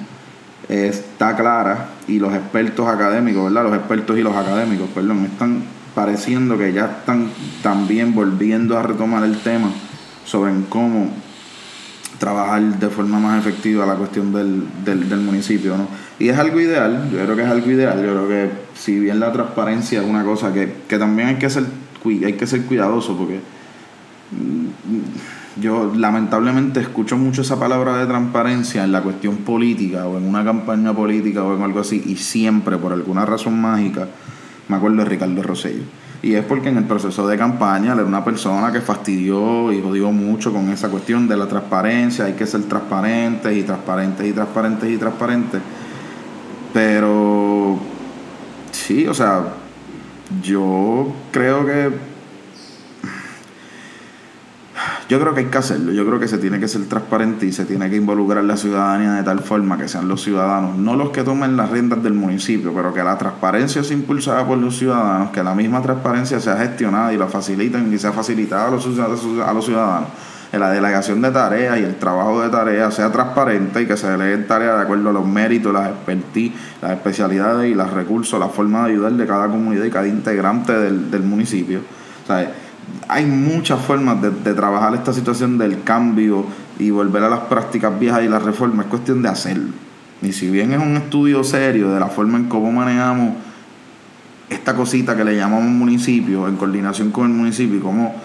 está 0.70 1.36
clara 1.36 1.90
y 2.08 2.20
los 2.20 2.36
expertos 2.36 2.88
académicos, 2.88 3.46
¿verdad? 3.46 3.64
Los 3.64 3.75
expertos 3.75 4.16
y 4.16 4.22
los 4.22 4.36
académicos, 4.36 4.88
perdón, 4.94 5.25
están 5.25 5.64
pareciendo 5.96 6.56
que 6.56 6.72
ya 6.72 6.86
están 6.86 7.30
también 7.64 8.14
volviendo 8.14 8.78
a 8.78 8.84
retomar 8.84 9.24
el 9.24 9.40
tema 9.40 9.70
sobre 10.24 10.54
cómo 10.70 11.10
trabajar 12.20 12.62
de 12.62 12.90
forma 12.90 13.18
más 13.18 13.40
efectiva 13.40 13.88
la 13.88 13.96
cuestión 13.96 14.32
del, 14.32 14.66
del, 14.86 15.10
del, 15.10 15.20
municipio, 15.22 15.75
¿no? 15.75 15.88
Y 16.20 16.30
es 16.30 16.38
algo 16.38 16.60
ideal, 16.62 17.10
yo 17.12 17.24
creo 17.24 17.36
que 17.36 17.42
es 17.42 17.50
algo 17.50 17.72
ideal, 17.72 17.98
yo 17.98 18.12
creo 18.12 18.28
que 18.28 18.52
si 18.75 19.00
bien 19.00 19.20
la 19.20 19.32
transparencia 19.32 20.00
es 20.00 20.08
una 20.08 20.24
cosa 20.24 20.54
que, 20.54 20.75
que 20.88 21.00
también 21.00 21.30
hay 21.30 21.36
que 21.36 21.50
ser 21.50 21.66
hay 22.06 22.34
que 22.34 22.46
ser 22.46 22.62
cuidadoso 22.66 23.18
porque 23.18 23.40
mm, 24.32 25.45
yo 25.57 25.93
lamentablemente 25.95 26.81
escucho 26.81 27.17
mucho 27.17 27.41
esa 27.41 27.57
palabra 27.57 27.97
de 27.97 28.07
transparencia 28.07 28.83
en 28.83 28.91
la 28.91 29.01
cuestión 29.01 29.38
política 29.38 30.05
o 30.05 30.17
en 30.17 30.27
una 30.27 30.43
campaña 30.43 30.93
política 30.93 31.43
o 31.43 31.55
en 31.55 31.62
algo 31.62 31.79
así 31.79 32.03
y 32.05 32.17
siempre 32.17 32.77
por 32.77 32.91
alguna 32.91 33.25
razón 33.25 33.62
mágica 33.62 34.07
me 34.67 34.75
acuerdo 34.75 34.97
de 34.97 35.05
Ricardo 35.05 35.41
Rosello. 35.43 35.83
Y 36.21 36.33
es 36.33 36.43
porque 36.43 36.69
en 36.69 36.77
el 36.77 36.85
proceso 36.85 37.27
de 37.27 37.38
campaña 37.38 37.93
era 37.93 38.03
una 38.03 38.25
persona 38.25 38.71
que 38.71 38.81
fastidió 38.81 39.71
y 39.71 39.81
jodió 39.81 40.12
mucho 40.12 40.51
con 40.51 40.69
esa 40.69 40.89
cuestión 40.89 41.27
de 41.27 41.38
la 41.38 41.47
transparencia, 41.47 42.25
hay 42.25 42.33
que 42.33 42.47
ser 42.47 42.63
transparentes 42.63 43.55
y 43.55 43.63
transparentes 43.63 44.27
y 44.27 44.33
transparentes 44.33 44.89
y 44.89 44.97
transparentes. 44.97 45.62
Pero 46.74 47.79
sí, 48.71 49.07
o 49.07 49.13
sea, 49.13 49.43
yo 50.41 51.13
creo 51.31 51.65
que 51.65 52.14
yo 55.07 55.19
creo 55.19 55.35
que 55.35 55.41
hay 55.41 55.45
que 55.47 55.57
hacerlo, 55.57 55.91
yo 55.91 56.03
creo 56.05 56.19
que 56.19 56.27
se 56.27 56.39
tiene 56.39 56.59
que 56.59 56.67
ser 56.67 56.85
transparente 56.85 57.45
y 57.45 57.51
se 57.51 57.65
tiene 57.65 57.89
que 57.91 57.95
involucrar 57.95 58.43
la 58.43 58.57
ciudadanía 58.57 59.13
de 59.13 59.24
tal 59.24 59.39
forma 59.39 59.77
que 59.77 59.88
sean 59.88 60.07
los 60.07 60.24
ciudadanos, 60.24 60.77
no 60.77 60.95
los 60.95 61.12
que 61.12 61.24
tomen 61.24 61.55
las 61.55 61.69
riendas 61.69 62.01
del 62.01 62.13
municipio, 62.13 62.74
pero 62.74 62.91
que 62.91 63.03
la 63.03 63.15
transparencia 63.15 63.83
sea 63.83 63.95
impulsada 63.95 64.47
por 64.47 64.57
los 64.57 64.77
ciudadanos, 64.77 65.29
que 65.29 65.43
la 65.43 65.53
misma 65.53 65.81
transparencia 65.83 66.39
sea 66.39 66.57
gestionada 66.57 67.13
y 67.13 67.17
la 67.17 67.27
faciliten 67.27 67.93
y 67.93 68.00
sea 68.00 68.13
facilitada 68.13 68.67
a 68.67 68.71
los, 68.71 68.83
ciudadanos. 68.83 70.09
Que 70.50 70.57
la 70.57 70.71
delegación 70.71 71.21
de 71.21 71.31
tareas 71.31 71.77
y 71.79 71.83
el 71.83 71.95
trabajo 71.95 72.41
de 72.41 72.50
tareas 72.50 72.93
sea 72.93 73.12
transparente 73.12 73.81
y 73.81 73.85
que 73.85 73.97
se 73.97 74.09
deleguen 74.09 74.47
tareas 74.47 74.77
de 74.77 74.83
acuerdo 74.83 75.09
a 75.09 75.13
los 75.13 75.27
méritos, 75.27 75.74
las 75.74 75.89
expertise, 75.89 76.53
las 76.81 76.91
especialidades 76.91 77.69
y 77.69 77.75
los 77.75 77.91
recursos, 77.91 78.39
la 78.39 78.47
forma 78.47 78.85
de 78.85 78.93
ayudar 78.93 79.12
de 79.12 79.27
cada 79.27 79.47
comunidad 79.50 79.83
y 79.83 79.91
cada 79.91 80.07
integrante 80.07 80.71
del, 80.74 81.24
municipio. 81.24 81.81
O 82.24 82.27
hay 83.08 83.25
muchas 83.25 83.82
formas 83.82 84.22
de, 84.22 84.54
trabajar 84.54 84.94
esta 84.96 85.14
situación 85.14 85.58
del 85.58 85.84
cambio 85.84 86.46
y 86.80 86.90
volver 86.90 87.24
a 87.24 87.30
las 87.30 87.42
prácticas 87.42 87.98
viejas 88.00 88.24
y 88.24 88.28
las 88.28 88.44
reformas. 88.44 88.86
Es 88.86 88.90
cuestión 88.90 89.22
de 89.22 89.30
hacerlo. 89.30 89.74
Y 90.22 90.32
si 90.32 90.50
bien 90.50 90.72
es 90.74 90.80
un 90.80 90.98
estudio 90.98 91.44
serio 91.44 91.92
de 91.92 92.00
la 92.00 92.08
forma 92.08 92.38
en 92.38 92.46
cómo 92.46 92.72
manejamos 92.72 93.36
esta 94.50 94.75
cosita 94.75 95.16
que 95.16 95.24
le 95.24 95.36
llamamos 95.36 95.70
municipio, 95.70 96.48
en 96.48 96.56
coordinación 96.56 97.12
con 97.12 97.32
el 97.32 97.38
municipio, 97.38 97.78
y 97.78 97.82
cómo 97.82 98.16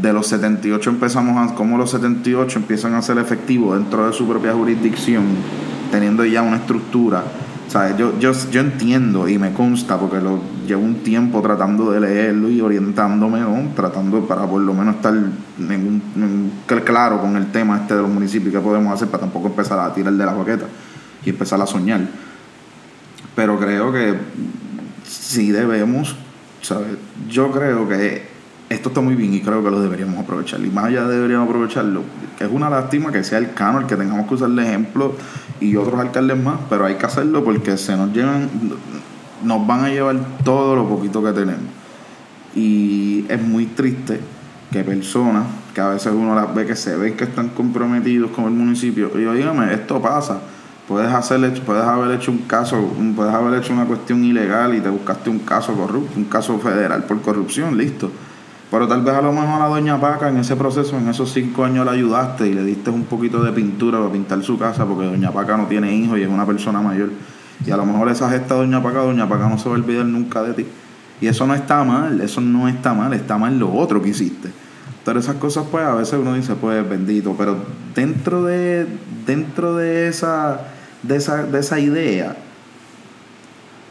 de 0.00 0.12
los 0.12 0.26
78 0.28 0.90
empezamos 0.90 1.52
a, 1.52 1.54
cómo 1.54 1.76
los 1.76 1.90
78 1.90 2.58
empiezan 2.58 2.94
a 2.94 3.02
ser 3.02 3.18
efectivos 3.18 3.78
dentro 3.78 4.06
de 4.06 4.12
su 4.12 4.26
propia 4.26 4.52
jurisdicción, 4.52 5.24
teniendo 5.90 6.24
ya 6.24 6.42
una 6.42 6.56
estructura 6.56 7.24
yo, 7.96 8.18
yo, 8.18 8.32
yo 8.50 8.60
entiendo 8.60 9.28
y 9.28 9.38
me 9.38 9.52
consta 9.52 9.98
porque 9.98 10.20
lo 10.20 10.40
llevo 10.66 10.82
un 10.82 10.96
tiempo 10.96 11.40
tratando 11.40 11.90
de 11.90 12.00
leerlo 12.00 12.50
y 12.50 12.60
orientándome, 12.60 13.40
tratando 13.74 14.26
para 14.26 14.46
por 14.46 14.60
lo 14.60 14.74
menos 14.74 14.96
estar 14.96 15.14
claro 16.84 17.20
con 17.20 17.36
el 17.36 17.50
tema 17.50 17.78
este 17.78 17.94
de 17.94 18.02
los 18.02 18.10
municipios, 18.10 18.52
qué 18.52 18.60
podemos 18.60 18.92
hacer 18.92 19.08
para 19.08 19.22
tampoco 19.22 19.48
empezar 19.48 19.78
a 19.78 19.92
tirar 19.94 20.12
de 20.12 20.24
la 20.24 20.34
boqueta 20.34 20.66
y 21.24 21.30
empezar 21.30 21.60
a 21.60 21.66
soñar. 21.66 22.00
Pero 23.34 23.58
creo 23.58 23.92
que 23.92 24.16
sí 25.08 25.50
debemos, 25.50 26.16
¿sabes? 26.60 26.98
Yo 27.28 27.50
creo 27.50 27.88
que 27.88 28.30
esto 28.68 28.88
está 28.88 29.00
muy 29.00 29.14
bien 29.14 29.34
y 29.34 29.40
creo 29.40 29.62
que 29.62 29.70
lo 29.70 29.80
deberíamos 29.80 30.18
aprovechar. 30.18 30.60
Y 30.60 30.70
más 30.70 30.86
allá 30.86 31.06
deberíamos 31.06 31.48
aprovecharlo. 31.48 32.02
Que 32.38 32.44
es 32.44 32.50
una 32.50 32.68
lástima 32.70 33.12
que 33.12 33.24
sea 33.24 33.38
el 33.38 33.54
Cano 33.54 33.80
el 33.80 33.86
que 33.86 33.96
tengamos 33.96 34.26
que 34.26 34.34
usar 34.34 34.50
de 34.50 34.62
ejemplo 34.62 35.14
y 35.62 35.76
otros 35.76 36.00
alcaldes 36.00 36.36
más, 36.42 36.56
pero 36.68 36.84
hay 36.84 36.96
que 36.96 37.06
hacerlo 37.06 37.44
porque 37.44 37.76
se 37.76 37.96
nos 37.96 38.12
llevan, 38.12 38.48
nos 39.42 39.66
van 39.66 39.84
a 39.84 39.88
llevar 39.88 40.16
todo 40.44 40.74
lo 40.76 40.88
poquito 40.88 41.22
que 41.22 41.32
tenemos. 41.32 41.70
Y 42.54 43.24
es 43.28 43.40
muy 43.40 43.66
triste 43.66 44.20
que 44.70 44.84
personas 44.84 45.44
que 45.74 45.80
a 45.80 45.88
veces 45.88 46.12
uno 46.14 46.34
las 46.34 46.54
ve 46.54 46.66
que 46.66 46.76
se 46.76 46.96
ven 46.96 47.16
que 47.16 47.24
están 47.24 47.50
comprometidos 47.50 48.30
con 48.32 48.44
el 48.44 48.50
municipio, 48.50 49.10
y 49.14 49.22
yo 49.22 49.32
dígame, 49.32 49.72
esto 49.72 50.00
pasa. 50.00 50.40
Puedes, 50.88 51.12
hacer, 51.12 51.62
puedes 51.64 51.84
haber 51.84 52.16
hecho 52.16 52.32
un 52.32 52.38
caso, 52.38 52.76
puedes 53.14 53.32
haber 53.32 53.60
hecho 53.60 53.72
una 53.72 53.86
cuestión 53.86 54.24
ilegal 54.24 54.74
y 54.74 54.80
te 54.80 54.90
buscaste 54.90 55.30
un 55.30 55.38
caso 55.38 55.72
corrupto, 55.74 56.18
un 56.18 56.24
caso 56.24 56.58
federal 56.58 57.04
por 57.04 57.22
corrupción, 57.22 57.78
listo 57.78 58.10
pero 58.72 58.88
tal 58.88 59.02
vez 59.02 59.14
a 59.14 59.20
lo 59.20 59.34
mejor 59.34 59.60
a 59.60 59.66
doña 59.66 60.00
Paca 60.00 60.30
en 60.30 60.38
ese 60.38 60.56
proceso, 60.56 60.96
en 60.96 61.06
esos 61.06 61.30
cinco 61.30 61.62
años 61.62 61.84
la 61.84 61.92
ayudaste 61.92 62.48
y 62.48 62.54
le 62.54 62.64
diste 62.64 62.88
un 62.88 63.04
poquito 63.04 63.44
de 63.44 63.52
pintura 63.52 63.98
para 63.98 64.10
pintar 64.10 64.42
su 64.42 64.58
casa 64.58 64.86
porque 64.86 65.04
doña 65.04 65.30
Paca 65.30 65.58
no 65.58 65.66
tiene 65.66 65.94
hijos 65.94 66.18
y 66.18 66.22
es 66.22 66.28
una 66.28 66.46
persona 66.46 66.80
mayor. 66.80 67.10
Y 67.66 67.70
a 67.70 67.76
lo 67.76 67.84
mejor 67.84 68.08
esa 68.08 68.30
gesta 68.30 68.54
doña 68.54 68.82
Paca, 68.82 69.00
doña 69.00 69.28
Paca 69.28 69.46
no 69.46 69.58
se 69.58 69.68
va 69.68 69.74
a 69.74 69.78
olvidar 69.78 70.06
nunca 70.06 70.42
de 70.42 70.54
ti. 70.54 70.66
Y 71.20 71.26
eso 71.26 71.46
no 71.46 71.54
está 71.54 71.84
mal, 71.84 72.22
eso 72.22 72.40
no 72.40 72.66
está 72.66 72.94
mal, 72.94 73.12
está 73.12 73.36
mal 73.36 73.58
lo 73.58 73.70
otro 73.74 74.00
que 74.00 74.08
hiciste. 74.08 74.48
Pero 75.04 75.20
esas 75.20 75.36
cosas 75.36 75.66
pues 75.70 75.84
a 75.84 75.94
veces 75.94 76.14
uno 76.14 76.32
dice, 76.32 76.54
pues 76.54 76.88
bendito, 76.88 77.34
pero 77.36 77.58
dentro 77.94 78.42
de, 78.44 78.86
dentro 79.26 79.76
de 79.76 80.08
esa, 80.08 80.62
de 81.02 81.16
esa, 81.16 81.42
de 81.44 81.60
esa 81.60 81.78
idea, 81.78 82.36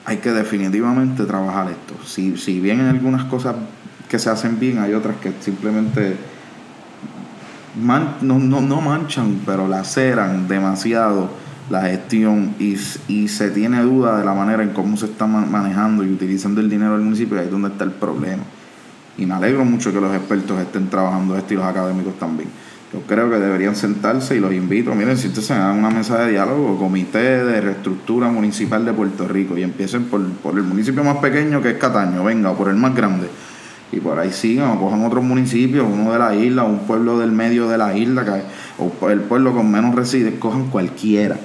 hay 0.05 0.17
que 0.17 0.31
definitivamente 0.31 1.25
trabajar 1.25 1.69
esto. 1.69 2.03
Si, 2.03 2.35
si 2.35 2.59
bien 2.59 2.79
en 2.79 2.87
algunas 2.87 3.25
cosas 3.25 3.53
que 4.11 4.19
se 4.19 4.29
hacen 4.29 4.59
bien, 4.59 4.77
hay 4.79 4.93
otras 4.93 5.15
que 5.21 5.31
simplemente 5.39 6.17
no, 7.81 8.39
no, 8.39 8.81
manchan, 8.81 9.39
pero 9.45 9.69
laceran 9.69 10.49
demasiado 10.49 11.29
la 11.69 11.83
gestión 11.83 12.53
y, 12.59 12.75
y, 13.07 13.29
se 13.29 13.51
tiene 13.51 13.81
duda 13.83 14.19
de 14.19 14.25
la 14.25 14.33
manera 14.33 14.63
en 14.63 14.71
cómo 14.71 14.97
se 14.97 15.05
está 15.05 15.27
manejando 15.27 16.03
y 16.03 16.11
utilizando 16.11 16.59
el 16.59 16.69
dinero 16.69 16.91
del 16.91 17.03
municipio, 17.03 17.39
ahí 17.39 17.45
es 17.45 17.51
donde 17.51 17.69
está 17.69 17.85
el 17.85 17.91
problema. 17.91 18.43
Y 19.17 19.25
me 19.25 19.33
alegro 19.33 19.63
mucho 19.63 19.93
que 19.93 20.01
los 20.01 20.13
expertos 20.13 20.59
estén 20.59 20.89
trabajando 20.89 21.37
esto 21.37 21.53
y 21.53 21.57
los 21.57 21.65
académicos 21.65 22.19
también. 22.19 22.49
Yo 22.91 22.99
creo 23.07 23.29
que 23.29 23.37
deberían 23.37 23.77
sentarse 23.77 24.35
y 24.35 24.41
los 24.41 24.51
invito, 24.51 24.93
miren, 24.93 25.17
si 25.17 25.27
ustedes 25.27 25.47
se 25.47 25.53
dan 25.53 25.77
una 25.77 25.89
mesa 25.89 26.17
de 26.25 26.31
diálogo, 26.31 26.77
comité 26.77 27.45
de 27.45 27.61
reestructura 27.61 28.27
municipal 28.29 28.83
de 28.83 28.91
Puerto 28.91 29.25
Rico 29.29 29.57
y 29.57 29.63
empiecen 29.63 30.03
por, 30.03 30.21
por 30.29 30.57
el 30.57 30.63
municipio 30.63 31.01
más 31.01 31.19
pequeño 31.19 31.61
que 31.61 31.69
es 31.69 31.77
Cataño, 31.77 32.25
venga, 32.25 32.51
o 32.51 32.57
por 32.57 32.67
el 32.67 32.75
más 32.75 32.93
grande 32.93 33.29
y 33.91 33.99
por 33.99 34.17
ahí 34.17 34.31
sigan 34.31 34.71
o 34.71 34.79
cojan 34.79 35.03
otros 35.05 35.23
municipios, 35.23 35.85
uno 35.91 36.13
de 36.13 36.19
la 36.19 36.33
isla, 36.35 36.63
un 36.63 36.79
pueblo 36.79 37.19
del 37.19 37.31
medio 37.31 37.67
de 37.67 37.77
la 37.77 37.97
isla, 37.97 38.23
que, 38.23 38.41
o 38.79 39.09
el 39.09 39.21
pueblo 39.21 39.53
con 39.53 39.69
menos 39.69 39.93
residentes, 39.95 40.39
cojan 40.39 40.69
cualquiera, 40.69 41.37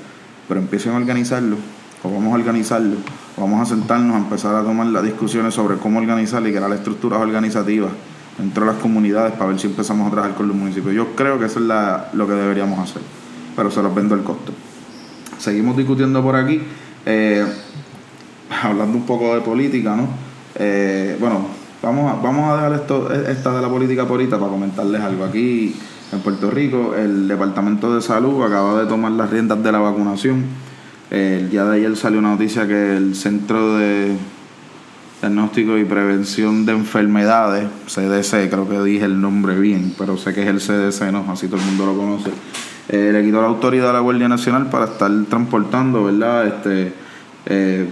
pero 0.48 0.60
empiecen 0.60 0.92
a 0.92 0.96
organizarlo, 0.96 1.56
o 2.02 2.10
vamos 2.10 2.32
a 2.32 2.36
organizarlo, 2.36 2.96
vamos 3.36 3.60
a 3.60 3.74
sentarnos 3.74 4.14
a 4.14 4.18
empezar 4.18 4.54
a 4.54 4.62
tomar 4.62 4.86
las 4.86 5.02
discusiones 5.02 5.54
sobre 5.54 5.76
cómo 5.76 5.98
organizar 5.98 6.46
y 6.46 6.52
crear 6.52 6.70
estructuras 6.72 7.20
organizativas 7.20 7.90
dentro 8.38 8.64
de 8.64 8.72
las 8.72 8.80
comunidades 8.80 9.32
para 9.32 9.50
ver 9.50 9.58
si 9.58 9.66
empezamos 9.66 10.06
a 10.06 10.10
trabajar 10.10 10.36
con 10.36 10.46
los 10.46 10.56
municipios. 10.56 10.94
Yo 10.94 11.16
creo 11.16 11.38
que 11.38 11.46
eso 11.46 11.58
es 11.58 11.66
la, 11.66 12.10
lo 12.12 12.26
que 12.28 12.34
deberíamos 12.34 12.78
hacer, 12.78 13.02
pero 13.56 13.70
se 13.70 13.82
los 13.82 13.94
vendo 13.94 14.14
el 14.14 14.22
costo. 14.22 14.52
Seguimos 15.38 15.76
discutiendo 15.76 16.22
por 16.22 16.36
aquí, 16.36 16.62
eh, 17.06 17.44
hablando 18.62 18.96
un 18.96 19.04
poco 19.04 19.34
de 19.34 19.40
política, 19.40 19.96
¿no? 19.96 20.08
Eh, 20.58 21.16
bueno, 21.20 21.55
Vamos 21.86 22.12
a, 22.12 22.20
vamos 22.20 22.50
a 22.50 22.56
dejar 22.56 22.72
esto, 22.72 23.12
esta 23.12 23.54
de 23.54 23.62
la 23.62 23.68
política 23.68 24.02
por 24.02 24.18
ahorita 24.18 24.40
para 24.40 24.50
comentarles 24.50 25.00
algo. 25.00 25.24
Aquí 25.24 25.72
en 26.12 26.18
Puerto 26.18 26.50
Rico, 26.50 26.96
el 26.96 27.28
Departamento 27.28 27.94
de 27.94 28.02
Salud 28.02 28.42
acaba 28.42 28.82
de 28.82 28.88
tomar 28.88 29.12
las 29.12 29.30
riendas 29.30 29.62
de 29.62 29.70
la 29.70 29.78
vacunación. 29.78 30.46
El 31.12 31.48
día 31.48 31.64
de 31.64 31.76
ayer 31.76 31.96
salió 31.96 32.18
una 32.18 32.30
noticia 32.30 32.66
que 32.66 32.96
el 32.96 33.14
Centro 33.14 33.76
de 33.76 34.16
Diagnóstico 35.20 35.78
y 35.78 35.84
Prevención 35.84 36.66
de 36.66 36.72
Enfermedades, 36.72 37.68
CDC, 37.86 38.50
creo 38.50 38.68
que 38.68 38.82
dije 38.82 39.04
el 39.04 39.20
nombre 39.20 39.56
bien, 39.56 39.94
pero 39.96 40.16
sé 40.16 40.34
que 40.34 40.42
es 40.42 40.48
el 40.48 40.58
CDC, 40.58 41.12
no, 41.12 41.24
así 41.30 41.46
todo 41.46 41.60
el 41.60 41.66
mundo 41.66 41.86
lo 41.86 41.96
conoce, 41.96 42.30
eh, 42.88 43.10
le 43.12 43.24
quitó 43.24 43.40
la 43.40 43.46
autoridad 43.46 43.90
a 43.90 43.92
la 43.92 44.00
Guardia 44.00 44.26
Nacional 44.26 44.70
para 44.70 44.86
estar 44.86 45.08
transportando, 45.28 46.02
¿verdad? 46.02 46.48
Este, 46.48 46.92
eh, 47.46 47.88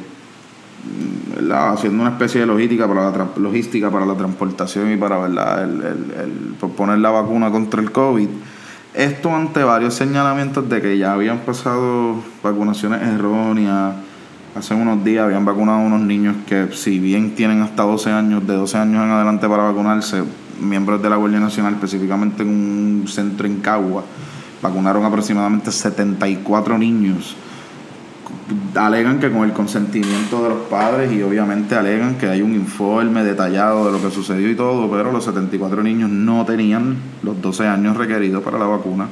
haciendo 1.53 2.03
una 2.03 2.13
especie 2.13 2.41
de 2.41 2.47
logística 2.47 2.87
para 2.87 3.11
la, 3.11 3.29
logística 3.37 3.91
para 3.91 4.07
la 4.07 4.15
transportación 4.15 4.93
y 4.93 4.97
para 4.97 5.19
¿verdad? 5.19 5.65
El, 5.65 5.83
el, 5.83 6.71
poner 6.71 6.99
la 6.99 7.11
vacuna 7.11 7.51
contra 7.51 7.81
el 7.81 7.93
COVID. 7.93 8.29
Esto 8.95 9.35
ante 9.35 9.65
varios 9.65 9.95
señalamientos 9.95 10.69
de 10.69 10.81
que 10.81 10.97
ya 10.97 11.13
habían 11.13 11.41
pasado 11.41 12.23
vacunaciones 12.43 13.03
erróneas. 13.03 13.95
Hace 14.55 14.75
unos 14.75 15.05
días 15.05 15.25
habían 15.25 15.45
vacunado 15.45 15.79
a 15.79 15.83
unos 15.83 16.01
niños 16.01 16.37
que 16.47 16.69
si 16.73 17.01
bien 17.01 17.35
tienen 17.35 17.61
hasta 17.63 17.83
12 17.83 18.13
años, 18.13 18.47
de 18.47 18.55
12 18.55 18.79
años 18.79 19.03
en 19.03 19.11
adelante 19.11 19.49
para 19.49 19.65
vacunarse, 19.65 20.23
miembros 20.61 21.03
de 21.03 21.11
la 21.11 21.17
Guardia 21.17 21.41
Nacional, 21.41 21.75
específicamente 21.75 22.45
en 22.45 22.49
un 22.49 23.05
centro 23.09 23.49
en 23.49 23.57
Cagua, 23.57 24.05
vacunaron 24.63 25.05
aproximadamente 25.05 25.73
74 25.73 26.79
niños 26.79 27.37
alegan 28.75 29.21
que 29.21 29.31
con 29.31 29.45
el 29.45 29.53
consentimiento 29.53 30.43
de 30.43 30.49
los 30.51 30.59
padres 30.69 31.13
y 31.13 31.23
obviamente 31.23 31.75
alegan 31.75 32.17
que 32.17 32.27
hay 32.27 32.43
un 32.43 32.55
informe 32.55 33.25
detallado 33.25 33.87
de 33.87 33.93
lo 33.93 34.03
que 34.03 34.15
sucedió 34.15 34.51
y 34.51 34.55
todo, 34.55 34.91
pero 34.91 35.13
los 35.13 35.25
74 35.25 35.83
niños 35.83 36.11
no 36.11 36.45
tenían 36.45 36.97
los 37.23 37.41
12 37.41 37.67
años 37.67 37.97
requeridos 37.97 38.43
para 38.43 38.59
la 38.59 38.67
vacuna. 38.67 39.09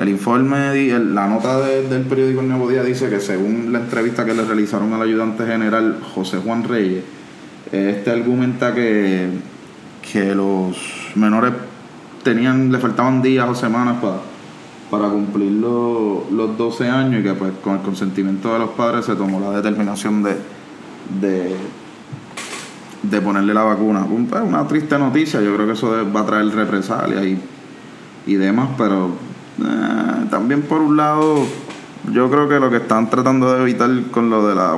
El 0.00 0.08
informe, 0.08 0.74
la 0.98 1.28
nota 1.28 1.60
del 1.60 2.02
periódico 2.02 2.40
El 2.40 2.48
Nuevo 2.48 2.68
Día 2.68 2.82
dice 2.82 3.08
que 3.08 3.20
según 3.20 3.72
la 3.72 3.78
entrevista 3.78 4.24
que 4.24 4.34
le 4.34 4.44
realizaron 4.44 4.92
al 4.92 5.02
ayudante 5.02 5.46
general 5.46 6.00
José 6.14 6.38
Juan 6.38 6.64
Reyes, 6.64 7.04
este 7.70 8.10
argumenta 8.10 8.74
que, 8.74 9.28
que 10.12 10.34
los 10.34 10.76
menores 11.14 11.52
tenían, 12.24 12.72
le 12.72 12.78
faltaban 12.78 13.22
días 13.22 13.48
o 13.48 13.54
semanas 13.54 13.98
para, 14.00 14.16
para 14.94 15.08
cumplir 15.08 15.50
los, 15.50 16.30
los 16.30 16.56
12 16.56 16.88
años 16.88 17.20
y 17.20 17.24
que 17.24 17.34
pues 17.34 17.52
con 17.62 17.74
el 17.74 17.80
consentimiento 17.80 18.52
de 18.52 18.60
los 18.60 18.70
padres 18.70 19.04
se 19.04 19.16
tomó 19.16 19.40
la 19.40 19.50
determinación 19.50 20.22
de, 20.22 20.36
de, 21.20 21.56
de 23.02 23.20
ponerle 23.20 23.52
la 23.52 23.64
vacuna. 23.64 24.06
Pues, 24.06 24.42
una 24.42 24.68
triste 24.68 24.96
noticia, 24.96 25.40
yo 25.40 25.52
creo 25.54 25.66
que 25.66 25.72
eso 25.72 25.92
va 26.14 26.20
a 26.20 26.26
traer 26.26 26.46
represalias 26.54 27.24
y, 28.26 28.34
demás, 28.36 28.68
pero 28.78 29.08
eh, 29.58 30.26
también 30.30 30.62
por 30.62 30.80
un 30.80 30.96
lado, 30.96 31.44
yo 32.12 32.30
creo 32.30 32.48
que 32.48 32.60
lo 32.60 32.70
que 32.70 32.76
están 32.76 33.10
tratando 33.10 33.52
de 33.52 33.62
evitar 33.62 33.90
con 34.12 34.30
lo 34.30 34.46
de 34.46 34.54
la, 34.54 34.76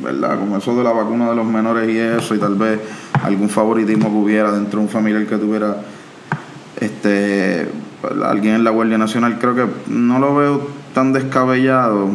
¿verdad? 0.00 0.38
Con 0.38 0.56
eso 0.56 0.76
de 0.76 0.84
la 0.84 0.92
vacuna 0.92 1.30
de 1.30 1.34
los 1.34 1.46
menores 1.46 1.88
y 1.88 1.98
eso, 1.98 2.36
y 2.36 2.38
tal 2.38 2.54
vez 2.54 2.80
algún 3.20 3.48
favoritismo 3.48 4.10
que 4.10 4.16
hubiera 4.16 4.52
dentro 4.52 4.78
de 4.78 4.86
un 4.86 4.90
familiar 4.90 5.26
que 5.26 5.36
tuviera 5.38 5.76
este 6.80 7.68
alguien 8.24 8.54
en 8.54 8.64
la 8.64 8.70
Guardia 8.70 8.98
Nacional, 8.98 9.38
creo 9.38 9.54
que 9.54 9.66
no 9.88 10.18
lo 10.18 10.34
veo 10.34 10.66
tan 10.94 11.12
descabellado. 11.12 12.08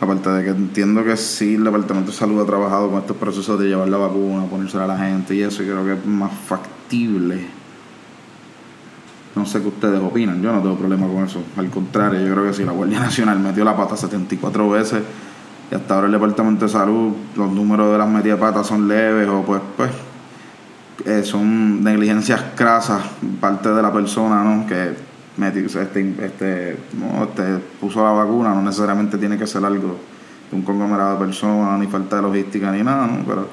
Aparte 0.00 0.30
de 0.30 0.44
que 0.44 0.50
entiendo 0.50 1.02
que 1.02 1.16
sí, 1.16 1.56
el 1.56 1.64
Departamento 1.64 2.12
de 2.12 2.16
Salud 2.16 2.40
ha 2.40 2.46
trabajado 2.46 2.88
con 2.88 3.00
estos 3.00 3.16
procesos 3.16 3.58
de 3.58 3.66
llevar 3.66 3.88
la 3.88 3.96
vacuna, 3.96 4.44
ponérsela 4.44 4.84
a 4.84 4.86
la 4.88 4.98
gente 4.98 5.34
y 5.34 5.42
eso, 5.42 5.62
y 5.62 5.66
creo 5.66 5.84
que 5.84 5.94
es 5.94 6.06
más 6.06 6.30
factible 6.46 7.58
no 9.38 9.46
sé 9.46 9.60
qué 9.62 9.68
ustedes 9.68 10.00
opinan, 10.00 10.42
yo 10.42 10.52
no 10.52 10.60
tengo 10.60 10.76
problema 10.76 11.06
con 11.06 11.24
eso. 11.24 11.42
Al 11.56 11.70
contrario, 11.70 12.20
yo 12.20 12.32
creo 12.32 12.46
que 12.46 12.54
si 12.54 12.64
la 12.64 12.72
Guardia 12.72 13.00
Nacional 13.00 13.38
metió 13.38 13.64
la 13.64 13.76
pata 13.76 13.96
74 13.96 14.68
veces 14.68 15.02
y 15.70 15.74
hasta 15.74 15.94
ahora 15.94 16.06
el 16.06 16.12
Departamento 16.12 16.66
de 16.66 16.70
Salud, 16.70 17.12
los 17.36 17.52
números 17.52 17.92
de 17.92 17.98
las 17.98 18.08
metidas 18.08 18.38
patas 18.38 18.66
son 18.66 18.88
leves 18.88 19.28
o 19.28 19.42
pues, 19.42 19.60
pues 19.76 19.90
eh, 21.06 21.22
son 21.24 21.82
negligencias 21.84 22.42
crasas, 22.56 23.02
parte 23.40 23.70
de 23.70 23.80
la 23.80 23.92
persona 23.92 24.42
¿no? 24.42 24.66
que 24.66 24.94
este, 25.46 25.64
este, 26.24 26.70
este, 26.70 27.58
puso 27.80 28.02
la 28.02 28.12
vacuna, 28.12 28.54
no 28.54 28.62
necesariamente 28.62 29.18
tiene 29.18 29.38
que 29.38 29.46
ser 29.46 29.64
algo 29.64 29.96
de 30.50 30.56
un 30.56 30.62
conglomerado 30.62 31.18
de 31.18 31.26
personas, 31.26 31.78
ni 31.78 31.86
falta 31.86 32.16
de 32.16 32.22
logística, 32.22 32.72
ni 32.72 32.82
nada, 32.82 33.06
¿no? 33.06 33.24
pero 33.26 33.48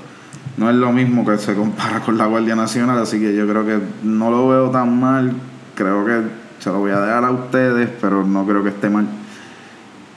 no 0.58 0.70
es 0.70 0.76
lo 0.76 0.92
mismo 0.92 1.26
que 1.26 1.38
se 1.38 1.54
compara 1.56 2.00
con 2.06 2.18
la 2.18 2.26
Guardia 2.26 2.56
Nacional, 2.56 2.98
así 3.00 3.20
que 3.20 3.36
yo 3.36 3.48
creo 3.48 3.66
que 3.66 3.80
no 4.04 4.32
lo 4.32 4.48
veo 4.50 4.70
tan 4.72 5.00
mal 5.00 5.34
creo 5.76 6.06
que 6.06 6.22
se 6.60 6.70
lo 6.70 6.80
voy 6.80 6.92
a 6.92 7.00
dejar 7.00 7.26
a 7.26 7.32
ustedes, 7.32 7.90
pero 8.02 8.26
no 8.26 8.46
creo 8.46 8.64
que 8.64 8.70
esté 8.70 8.90
mal. 8.90 9.06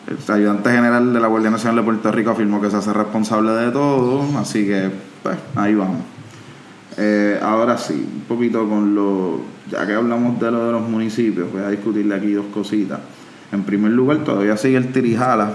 El 0.07 0.35
ayudante 0.35 0.71
general 0.71 1.13
de 1.13 1.21
la 1.21 1.29
Guardia 1.29 1.51
Nacional 1.51 1.77
de 1.77 1.83
Puerto 1.83 2.11
Rico 2.11 2.31
afirmó 2.31 2.63
que 2.63 2.71
se 2.71 2.77
hace 2.77 2.93
responsable 2.95 3.51
de 3.51 3.71
todo, 3.71 4.25
así 4.39 4.67
que, 4.67 4.91
pues, 5.23 5.37
ahí 5.55 5.75
vamos. 5.75 6.18
Eh, 7.01 7.39
ahora 7.41 7.79
sí, 7.79 7.95
un 7.95 8.23
poquito 8.23 8.69
con 8.69 8.95
lo. 8.95 9.41
Ya 9.71 9.87
que 9.87 9.95
hablamos 9.95 10.41
de 10.41 10.51
lo 10.51 10.67
de 10.67 10.73
los 10.73 10.89
municipios, 10.89 11.53
voy 11.53 11.63
a 11.63 11.69
discutirle 11.71 12.15
aquí 12.15 12.33
dos 12.33 12.47
cositas. 12.53 12.99
En 13.53 13.63
primer 13.63 13.93
lugar, 13.93 14.25
todavía 14.25 14.57
sigue 14.57 14.79
el 14.79 14.91
tirijala 14.93 15.53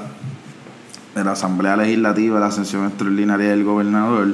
de 1.14 1.24
la 1.24 1.34
Asamblea 1.34 1.76
Legislativa, 1.76 2.40
la 2.40 2.50
sesión 2.50 2.86
extraordinaria 2.86 3.50
del 3.50 3.64
gobernador. 3.66 4.34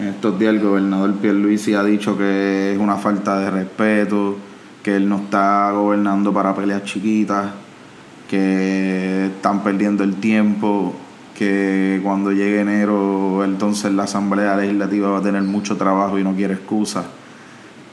En 0.00 0.08
estos 0.08 0.38
días, 0.40 0.54
el 0.54 0.60
gobernador 0.60 1.14
Pierluisi 1.14 1.74
ha 1.74 1.84
dicho 1.84 2.18
que 2.18 2.72
es 2.72 2.78
una 2.78 2.96
falta 2.96 3.38
de 3.38 3.50
respeto 3.50 4.36
que 4.82 4.96
él 4.96 5.08
no 5.08 5.16
está 5.18 5.70
gobernando 5.72 6.32
para 6.32 6.54
peleas 6.54 6.84
chiquitas, 6.84 7.50
que 8.28 9.26
están 9.26 9.62
perdiendo 9.62 10.02
el 10.02 10.14
tiempo, 10.14 10.94
que 11.40 12.02
cuando 12.02 12.32
llegue 12.32 12.60
enero 12.60 13.42
entonces 13.46 13.90
la 13.94 14.02
Asamblea 14.02 14.58
Legislativa 14.58 15.08
va 15.08 15.20
a 15.20 15.22
tener 15.22 15.40
mucho 15.40 15.78
trabajo 15.78 16.18
y 16.18 16.22
no 16.22 16.34
quiere 16.34 16.52
excusas. 16.52 17.06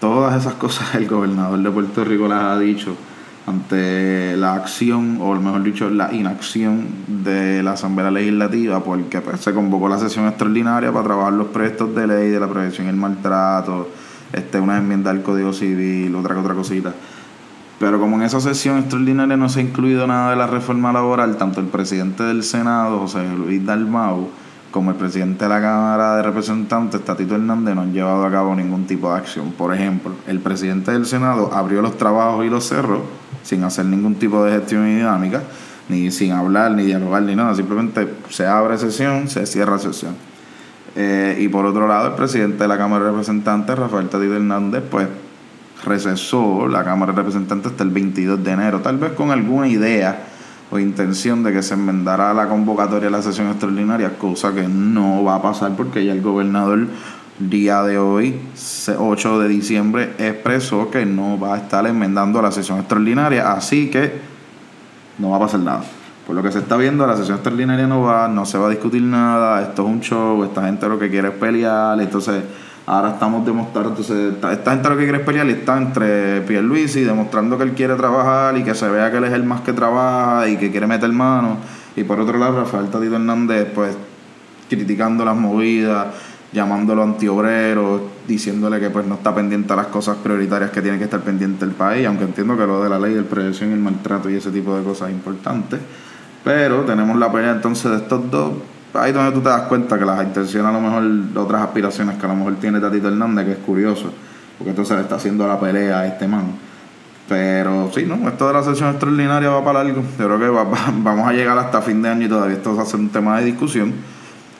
Todas 0.02 0.42
esas 0.42 0.56
cosas 0.56 0.96
el 0.96 1.08
gobernador 1.08 1.58
de 1.58 1.72
Puerto 1.72 2.04
Rico 2.04 2.28
las 2.28 2.44
ha 2.44 2.60
dicho 2.60 2.98
ante 3.46 4.36
la 4.36 4.56
acción, 4.56 5.20
o 5.22 5.34
mejor 5.36 5.64
dicho, 5.64 5.90
la 5.90 6.14
inacción 6.14 6.88
de 7.08 7.64
la 7.64 7.72
Asamblea 7.72 8.12
Legislativa, 8.12 8.84
porque 8.84 9.22
pues, 9.22 9.40
se 9.40 9.54
convocó 9.54 9.88
la 9.88 9.98
sesión 9.98 10.28
extraordinaria 10.28 10.92
para 10.92 11.06
trabajar 11.06 11.32
los 11.32 11.48
proyectos 11.48 11.96
de 11.96 12.06
ley 12.06 12.30
de 12.30 12.42
la 12.42 12.50
prevención 12.50 12.88
y 12.88 12.90
el 12.90 12.98
maltrato, 12.98 13.88
este, 14.34 14.60
una 14.60 14.78
enmienda 14.78 15.10
al 15.10 15.24
Código 15.24 15.54
Civil, 15.54 16.14
otra 16.16 16.36
que 16.36 16.42
otra 16.42 16.54
cosita. 16.54 16.94
Pero 17.80 18.00
como 18.00 18.16
en 18.16 18.24
esa 18.24 18.40
sesión 18.42 18.80
extraordinaria 18.80 19.38
no 19.38 19.50
se 19.50 19.60
ha 19.60 19.64
incluido 19.64 20.08
nada 20.08 20.32
de 20.32 20.36
la 20.36 20.48
reforma 20.48 20.92
laboral, 20.92 21.38
tanto 21.38 21.60
el 21.60 21.68
presidente 21.68 22.24
del 22.24 22.44
Senado, 22.44 23.00
José 23.00 23.24
Luis 23.38 23.64
Dalmau, 23.64 24.30
como 24.72 24.92
el 24.92 24.98
presidente 24.98 25.46
de 25.46 25.50
la 25.50 25.62
Cámara 25.62 26.18
de 26.18 26.24
Representantes, 26.24 27.04
Tatito 27.06 27.36
Hernández, 27.36 27.76
no 27.76 27.82
han 27.82 27.94
llevado 27.94 28.26
a 28.26 28.32
cabo 28.32 28.56
ningún 28.56 28.86
tipo 28.86 29.12
de 29.12 29.18
acción. 29.18 29.52
Por 29.52 29.74
ejemplo, 29.74 30.14
el 30.28 30.40
presidente 30.40 30.92
del 30.92 31.06
Senado 31.06 31.52
abrió 31.54 31.82
los 31.82 31.98
trabajos 31.98 32.46
y 32.46 32.50
los 32.50 32.68
cerró 32.68 33.04
sin 33.44 33.64
hacer 33.64 33.86
ningún 33.86 34.16
tipo 34.16 34.44
de 34.44 34.52
gestión 34.52 34.86
dinámica, 34.86 35.44
ni 35.88 36.12
sin 36.12 36.32
hablar, 36.32 36.72
ni 36.72 36.84
dialogar, 36.84 37.24
ni 37.24 37.36
nada. 37.36 37.56
Simplemente 37.56 38.08
se 38.30 38.46
abre 38.46 38.78
sesión, 38.78 39.30
se 39.30 39.46
cierra 39.46 39.80
sesión. 39.80 40.16
Eh, 40.96 41.38
y 41.40 41.48
por 41.48 41.66
otro 41.66 41.88
lado, 41.88 42.08
el 42.08 42.14
presidente 42.14 42.64
de 42.64 42.68
la 42.68 42.78
Cámara 42.78 43.06
de 43.06 43.12
Representantes, 43.12 43.78
Rafael 43.78 44.10
Tadito 44.10 44.36
Hernández, 44.36 44.84
pues 44.90 45.08
recesó 45.86 46.68
la 46.68 46.84
Cámara 46.84 47.12
de 47.12 47.18
Representantes 47.18 47.72
hasta 47.72 47.84
el 47.84 47.90
22 47.90 48.44
de 48.44 48.52
enero, 48.52 48.82
tal 48.82 48.98
vez 48.98 49.12
con 49.14 49.32
alguna 49.32 49.68
idea 49.68 50.24
o 50.70 50.80
intención 50.80 51.44
de 51.44 51.54
que 51.54 51.64
se 51.64 51.76
enmendará 51.76 52.34
la 52.34 52.48
convocatoria 52.50 53.06
de 53.06 53.12
la 53.12 53.22
sesión 53.22 53.48
extraordinaria, 53.48 54.18
cosa 54.18 54.54
que 54.54 54.68
no 54.68 55.24
va 55.24 55.36
a 55.36 55.42
pasar 55.42 55.76
porque 55.76 56.04
ya 56.04 56.12
el 56.12 56.22
gobernador 56.22 56.88
día 57.40 57.84
de 57.84 57.98
hoy, 57.98 58.40
8 58.98 59.40
de 59.40 59.48
diciembre, 59.48 60.14
expresó 60.18 60.90
que 60.90 61.06
no 61.06 61.40
va 61.40 61.56
a 61.56 61.58
estar 61.58 61.86
enmendando 61.86 62.42
la 62.42 62.52
sesión 62.52 62.80
extraordinaria, 62.80 63.54
así 63.54 63.90
que 63.90 64.20
no 65.20 65.30
va 65.30 65.38
a 65.38 65.42
pasar 65.42 65.60
nada. 65.62 65.84
Por 66.26 66.36
lo 66.36 66.44
que 66.44 66.52
se 66.52 66.60
está 66.60 66.76
viendo, 66.76 67.08
la 67.08 67.16
sesión 67.16 67.36
extraordinaria 67.36 67.88
no 67.88 68.02
va, 68.02 68.28
no 68.28 68.46
se 68.46 68.58
va 68.58 68.68
a 68.68 68.70
discutir 68.70 69.04
nada, 69.04 69.62
esto 69.62 69.84
es 69.84 69.88
un 69.88 70.02
show, 70.02 70.44
esta 70.44 70.66
gente 70.66 70.90
lo 70.90 71.00
que 71.00 71.10
quiere 71.10 71.30
es 71.30 71.34
pelear, 71.36 72.02
entonces 72.02 72.44
ahora 72.88 73.10
estamos 73.10 73.46
demostrando, 73.46 73.90
entonces 73.90 74.34
esta 74.34 74.72
gente 74.72 74.90
lo 74.90 74.98
que 74.98 75.04
quiere 75.04 75.20
pelear 75.20 75.48
está 75.50 75.78
entre 75.78 76.38
y 76.40 77.02
demostrando 77.02 77.58
que 77.58 77.66
él 77.66 77.74
quiere 77.74 77.96
trabajar 77.96 78.58
y 78.58 78.64
que 78.64 78.74
se 78.74 78.90
vea 78.90 79.12
que 79.12 79.18
él 79.18 79.26
es 79.26 79.34
el 79.34 79.44
más 79.44 79.62
que 79.62 79.74
trabaja 79.74 80.48
y 80.48 80.58
que 80.58 80.72
quiere 80.72 80.88
meter 80.88 81.12
mano, 81.12 81.58
y 81.96 82.04
por 82.04 82.20
otro 82.20 82.38
lado 82.40 82.62
Rafael 82.62 82.88
Tatito 82.88 83.16
Hernández 83.16 83.68
pues 83.76 83.96
criticando 84.70 85.24
las 85.26 85.36
movidas, 85.36 86.08
llamándolo 86.54 87.04
antiobrero, 87.04 88.10
diciéndole 88.28 88.80
que 88.80 88.90
pues 88.90 89.06
no 89.06 89.16
está 89.16 89.36
pendiente 89.36 89.74
a 89.74 89.76
las 89.76 89.88
cosas 89.88 90.18
prioritarias 90.18 90.72
que 90.72 90.82
tiene 90.82 90.98
que 90.98 91.04
estar 91.04 91.20
pendiente 91.20 91.66
el 91.66 91.72
país, 91.72 92.08
aunque 92.08 92.24
entiendo 92.24 92.58
que 92.58 92.66
lo 92.66 92.82
de 92.82 92.90
la 92.90 92.98
ley 93.00 93.14
de 93.14 93.24
prevención 93.24 93.72
y 93.72 93.74
el 93.74 93.80
maltrato 93.80 94.30
y 94.30 94.36
ese 94.36 94.50
tipo 94.52 94.76
de 94.78 94.84
cosas 94.84 95.10
es 95.10 95.16
importante. 95.16 95.78
Pero 96.44 96.82
tenemos 96.84 97.18
la 97.18 97.30
pelea 97.30 97.52
entonces 97.52 97.92
de 97.92 97.98
estos 97.98 98.32
dos. 98.32 98.54
Ahí 98.94 99.12
donde 99.12 99.32
tú 99.32 99.42
te 99.42 99.50
das 99.50 99.64
cuenta 99.64 100.00
que 100.00 100.06
las 100.06 100.24
intenciones 100.24 100.70
a 100.70 100.74
lo 100.74 100.82
mejor 100.82 101.04
de 101.04 101.40
otras 101.40 101.62
aspiraciones 101.62 102.18
que 102.18 102.26
a 102.26 102.30
lo 102.30 102.36
mejor 102.36 102.56
tiene 102.56 102.80
Tatito 102.80 103.10
Hernández, 103.10 103.46
que 103.46 103.52
es 103.52 103.58
curioso, 103.60 104.12
porque 104.58 104.72
entonces 104.72 104.96
le 104.96 105.04
está 105.04 105.16
haciendo 105.16 105.48
la 105.48 105.60
pelea 105.60 106.00
a 106.00 106.08
este 106.08 106.28
man. 106.28 106.46
Pero 107.28 107.92
sí, 107.94 108.06
¿no? 108.06 108.28
Esto 108.28 108.48
de 108.48 108.54
la 108.54 108.64
sesión 108.64 108.90
extraordinaria 108.90 109.50
va 109.50 109.64
para 109.64 109.82
algo. 109.82 110.02
Yo 110.18 110.26
creo 110.26 110.40
que 110.40 110.50
vamos 111.04 111.28
a 111.28 111.34
llegar 111.34 111.58
hasta 111.58 111.82
fin 111.82 112.02
de 112.02 112.10
año 112.10 112.26
y 112.26 112.30
todavía 112.30 112.56
esto 112.56 112.76
va 112.76 112.84
a 112.84 112.86
ser 112.86 113.00
un 113.00 113.10
tema 113.10 113.38
de 113.40 113.46
discusión. 113.46 113.94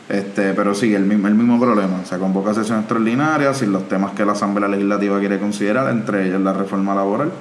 Este, 0.10 0.54
pero 0.54 0.74
sí, 0.74 0.94
el 0.94 1.06
mismo, 1.06 1.28
el 1.28 1.36
mismo 1.36 1.60
problema. 1.60 2.06
Se 2.06 2.18
convoca 2.18 2.54
sesión 2.54 2.80
extraordinaria 2.80 3.54
sin 3.54 3.72
los 3.72 3.88
temas 3.88 4.12
que 4.12 4.26
la 4.26 4.34
Asamblea 4.34 4.68
Legislativa 4.68 5.20
quiere 5.20 5.40
considerar, 5.40 5.90
entre 5.90 6.28
ellos 6.28 6.42
la 6.42 6.54
reforma 6.54 6.94
laboral 6.94 7.32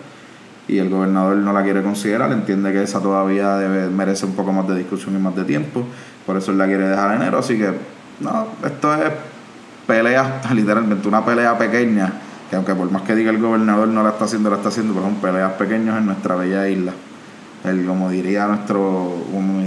y 0.69 0.79
el 0.79 0.91
gobernador 0.91 1.37
no 1.37 1.53
la 1.53 1.63
quiere 1.63 1.83
considerar, 1.83 2.33
entiende 2.33 2.73
que 2.73 2.83
esa 2.83 3.01
todavía 3.01 3.57
debe, 3.57 3.89
merece 3.89 4.27
un 4.27 4.33
poco 4.33 4.53
más 4.53 4.67
de 4.67 4.77
discusión 4.77 5.15
y 5.15 5.19
más 5.19 5.37
de 5.37 5.45
tiempo, 5.45 5.85
por 6.27 6.37
eso 6.37 6.51
él 6.51 6.59
la 6.59 6.67
quiere 6.67 6.89
dejar 6.89 7.15
en 7.15 7.23
enero, 7.23 7.39
así 7.39 7.57
que 7.57 7.71
no, 8.21 8.49
esto 8.65 8.95
es 8.95 9.13
pelea, 9.87 10.41
literalmente 10.55 11.07
una 11.09 11.25
pelea 11.25 11.57
pequeña, 11.57 12.13
que 12.51 12.57
aunque 12.57 12.75
por 12.75 12.91
más 12.91 13.03
que 13.03 13.15
diga 13.15 13.31
el 13.31 13.39
gobernador 13.39 13.89
no 13.89 14.03
la 14.03 14.11
está 14.11 14.25
haciendo, 14.25 14.51
la 14.51 14.57
está 14.57 14.69
haciendo, 14.69 14.93
pero 14.93 15.07
son 15.07 15.17
peleas 15.17 15.53
pequeñas 15.53 15.99
en 15.99 16.07
nuestra 16.07 16.35
bella 16.35 16.69
isla. 16.69 16.93
El, 17.65 17.85
como 17.85 18.11
diría 18.11 18.47
nuestro, 18.47 19.13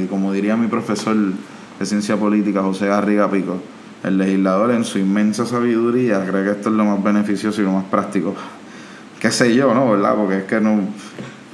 como, 0.10 0.32
diría 0.32 0.56
mi 0.56 0.68
profesor 0.68 1.16
de 1.16 1.86
ciencia 1.86 2.16
política, 2.16 2.62
José 2.62 2.88
Garriga 2.88 3.30
Pico, 3.30 3.58
el 4.04 4.18
legislador 4.18 4.72
en 4.72 4.86
su 4.86 5.00
inmensa 5.00 5.46
sabiduría 5.46 6.26
cree 6.26 6.46
que 6.46 6.52
esto 6.52 6.70
es 6.70 6.76
lo 6.76 6.86
más 6.86 7.04
beneficioso 7.04 7.62
y 7.62 7.66
lo 7.66 7.74
más 7.74 7.84
práctico 7.86 8.36
qué 9.20 9.32
sé 9.32 9.54
yo, 9.54 9.74
¿no? 9.74 9.92
¿Verdad? 9.92 10.16
Porque 10.16 10.38
es 10.38 10.44
que 10.46 10.60
no. 10.62 10.80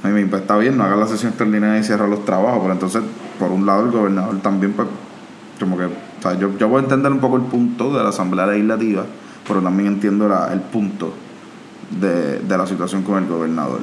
A 0.02 0.08
mí 0.08 0.24
me 0.24 0.36
está 0.36 0.56
bien, 0.56 0.76
no 0.76 0.84
haga 0.84 0.96
la 0.96 1.06
sesión 1.06 1.30
extraordinaria 1.30 1.80
y 1.80 1.84
cierra 1.84 2.06
los 2.06 2.24
trabajos, 2.24 2.60
pero 2.60 2.72
entonces, 2.72 3.02
por 3.38 3.50
un 3.50 3.66
lado, 3.66 3.84
el 3.84 3.90
gobernador 3.90 4.36
también 4.40 4.72
pues, 4.72 4.88
como 5.58 5.76
que, 5.76 5.84
o 5.84 5.90
sea, 6.20 6.34
yo, 6.34 6.56
yo 6.58 6.68
puedo 6.68 6.82
entender 6.82 7.12
un 7.12 7.18
poco 7.20 7.36
el 7.36 7.42
punto 7.42 7.96
de 7.96 8.02
la 8.02 8.10
Asamblea 8.10 8.46
Legislativa, 8.46 9.04
pero 9.46 9.60
también 9.60 9.94
entiendo 9.94 10.26
el 10.50 10.60
punto 10.60 11.12
de, 12.00 12.40
de 12.40 12.58
la 12.58 12.66
situación 12.66 13.02
con 13.02 13.22
el 13.22 13.28
gobernador. 13.28 13.80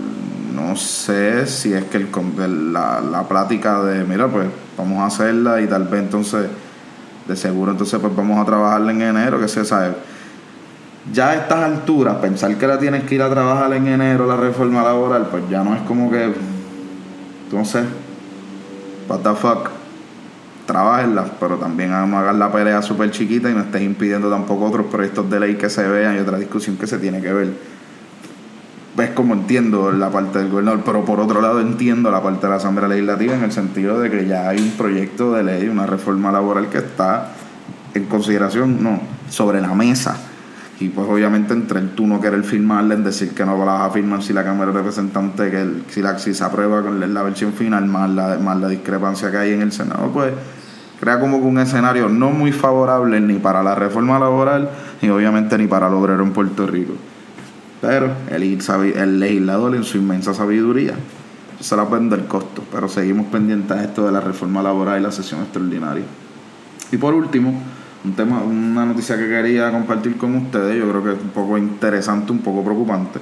No 0.54 0.76
sé 0.76 1.48
si 1.48 1.74
es 1.74 1.86
que 1.86 1.98
el, 1.98 2.74
la, 2.74 3.02
la 3.02 3.24
plática 3.28 3.82
de, 3.84 4.04
mira, 4.04 4.28
pues 4.28 4.48
vamos 4.78 5.00
a 5.00 5.08
hacerla 5.08 5.62
y 5.62 5.68
tal 5.68 5.86
vez 5.86 6.02
entonces, 6.02 6.48
de 7.28 7.36
seguro 7.36 7.72
entonces 7.72 8.00
pues 8.00 8.16
vamos 8.16 8.39
a 8.39 8.46
trabajarla 8.46 8.92
en 8.92 9.02
enero, 9.02 9.39
que 9.39 9.48
se 9.48 9.66
sabe. 9.66 9.94
Ya 11.12 11.32
a 11.32 11.36
estas 11.36 11.60
alturas, 11.60 12.16
pensar 12.18 12.56
que 12.56 12.68
la 12.68 12.78
tienes 12.78 13.04
que 13.04 13.16
ir 13.16 13.22
a 13.22 13.30
trabajar 13.30 13.74
en 13.74 13.88
enero 13.88 14.28
la 14.28 14.38
reforma 14.38 14.84
laboral, 14.84 15.28
pues 15.30 15.44
ya 15.50 15.63
no 15.63 15.76
es 15.76 15.82
como 15.82 16.10
que, 16.10 16.34
no 17.52 17.66
sé, 17.66 17.84
what 19.08 19.20
the 19.20 19.34
fuck, 19.36 19.70
trabajenla, 20.66 21.26
pero 21.39 21.58
también 21.58 21.92
hagan 21.94 22.39
la 22.39 22.52
pelea 22.52 22.82
súper 22.82 23.12
chiquita 23.12 23.50
y 23.50 23.54
no 23.54 23.62
estés 23.62 23.82
impidiendo 23.82 24.30
tampoco 24.30 24.66
otros 24.66 24.86
proyectos 24.88 25.30
de 25.30 25.39
ley 25.39 25.56
que 25.56 25.70
se 25.70 25.88
vean 25.88 26.16
y 26.16 26.20
otra 26.20 26.38
discusión 26.38 26.78
que 26.78 26.88
se 26.88 26.98
tiene 26.98 27.22
que 27.22 27.34
ver 27.34 27.74
ves 28.96 29.10
como 29.12 29.34
entiendo 29.34 29.92
la 29.92 30.12
parte 30.12 30.39
del 30.39 30.50
gobernador, 30.50 30.82
pero 30.86 31.04
por 31.04 31.20
otro 31.20 31.42
lado 31.42 31.60
entiendo 31.60 32.12
la 32.12 32.22
parte 32.22 32.46
de 32.46 32.52
la 32.52 32.58
Asamblea 32.58 32.88
Legislativa 32.88 33.34
en 33.34 33.44
el 33.44 33.52
sentido 33.52 34.00
de 34.00 34.10
que 34.10 34.28
ya 34.28 34.50
hay 34.50 34.60
un 34.60 34.72
proyecto 34.72 35.34
de 35.34 35.44
ley, 35.44 35.68
una 35.68 35.86
reforma 35.86 36.32
laboral 36.32 36.70
que 36.70 36.78
está 36.78 37.32
en 37.94 38.06
consideración, 38.06 38.84
no, 38.84 39.02
sobre 39.30 39.62
la 39.62 39.74
mesa. 39.74 40.18
Y 40.79 40.89
pues 40.89 41.07
obviamente 41.07 41.53
entre 41.53 41.79
el 41.79 41.89
tú 41.91 42.07
no 42.07 42.19
querer 42.19 42.43
firmarla, 42.43 42.95
en 42.95 43.03
decir 43.03 43.31
que 43.31 43.45
no 43.45 43.57
la 43.57 43.65
vas 43.65 43.89
a 43.89 43.89
firmar 43.91 44.23
si 44.23 44.33
la 44.33 44.43
Cámara 44.43 44.71
de 44.71 44.77
Representantes, 44.79 45.51
que 45.51 45.93
si, 45.93 46.01
la, 46.01 46.17
si 46.17 46.33
se 46.33 46.43
aprueba 46.43 46.81
con 46.81 47.13
la 47.13 47.23
versión 47.23 47.53
final, 47.53 47.86
más 47.86 48.09
la, 48.09 48.38
más 48.39 48.59
la 48.59 48.67
discrepancia 48.67 49.31
que 49.31 49.38
hay 49.38 49.53
en 49.53 49.62
el 49.62 49.71
Senado, 49.71 50.09
pues 50.12 50.33
crea 50.99 51.19
como 51.19 51.39
que 51.39 51.45
un 51.45 51.59
escenario 51.59 52.09
no 52.09 52.31
muy 52.31 52.51
favorable 52.51 53.19
ni 53.21 53.36
para 53.36 53.62
la 53.62 53.75
reforma 53.75 54.19
laboral, 54.19 54.69
ni 55.01 55.09
obviamente 55.09 55.57
ni 55.57 55.67
para 55.67 55.88
el 55.88 55.93
obrero 55.93 56.23
en 56.23 56.31
Puerto 56.31 56.65
Rico. 56.65 56.93
Pero 57.79 58.12
el, 58.31 58.43
el 58.95 59.19
legislador 59.19 59.75
en 59.75 59.83
su 59.83 59.97
inmensa 59.97 60.33
sabiduría 60.33 60.95
se 61.59 61.75
la 61.75 61.86
pueden 61.86 62.12
el 62.12 62.25
costo, 62.25 62.63
pero 62.71 62.89
seguimos 62.89 63.27
pendientes 63.27 63.77
a 63.77 63.83
esto 63.83 64.05
de 64.05 64.12
la 64.12 64.21
reforma 64.21 64.62
laboral 64.62 64.99
y 64.99 65.03
la 65.03 65.12
sesión 65.12 65.41
extraordinaria. 65.41 66.03
Y 66.91 66.97
por 66.97 67.13
último, 67.13 67.53
un 68.06 68.13
tema, 68.13 68.42
una 68.42 68.86
noticia 68.86 69.18
que 69.18 69.28
quería 69.28 69.72
compartir 69.72 70.18
con 70.18 70.36
ustedes, 70.36 70.78
yo 70.78 70.89
creo 70.89 71.04
que 71.04 71.12
es 71.13 71.22
un 71.22 71.30
poco 71.30 71.58
interesante, 71.58 72.32
un 72.32 72.39
poco 72.39 72.63
preocupante. 72.63 73.20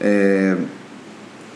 Eh, 0.00 0.56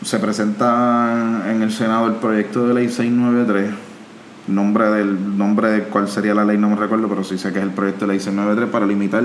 se 0.03 0.17
presenta 0.19 1.43
en 1.47 1.61
el 1.61 1.71
Senado 1.71 2.07
el 2.07 2.13
proyecto 2.13 2.67
de 2.67 2.73
ley 2.73 2.87
693. 2.87 3.71
Nombre 4.47 4.89
del 4.89 5.37
nombre 5.37 5.69
de 5.69 5.83
cuál 5.83 6.07
sería 6.07 6.33
la 6.33 6.43
ley 6.43 6.57
no 6.57 6.69
me 6.69 6.75
recuerdo, 6.75 7.07
pero 7.07 7.23
sí 7.23 7.37
sé 7.37 7.51
que 7.53 7.59
es 7.59 7.65
el 7.65 7.71
proyecto 7.71 8.05
de 8.05 8.13
ley 8.13 8.19
693 8.19 8.71
para 8.71 8.87
limitar 8.87 9.23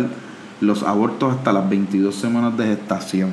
los 0.60 0.82
abortos 0.82 1.36
hasta 1.36 1.52
las 1.52 1.68
22 1.68 2.14
semanas 2.14 2.56
de 2.58 2.66
gestación. 2.66 3.30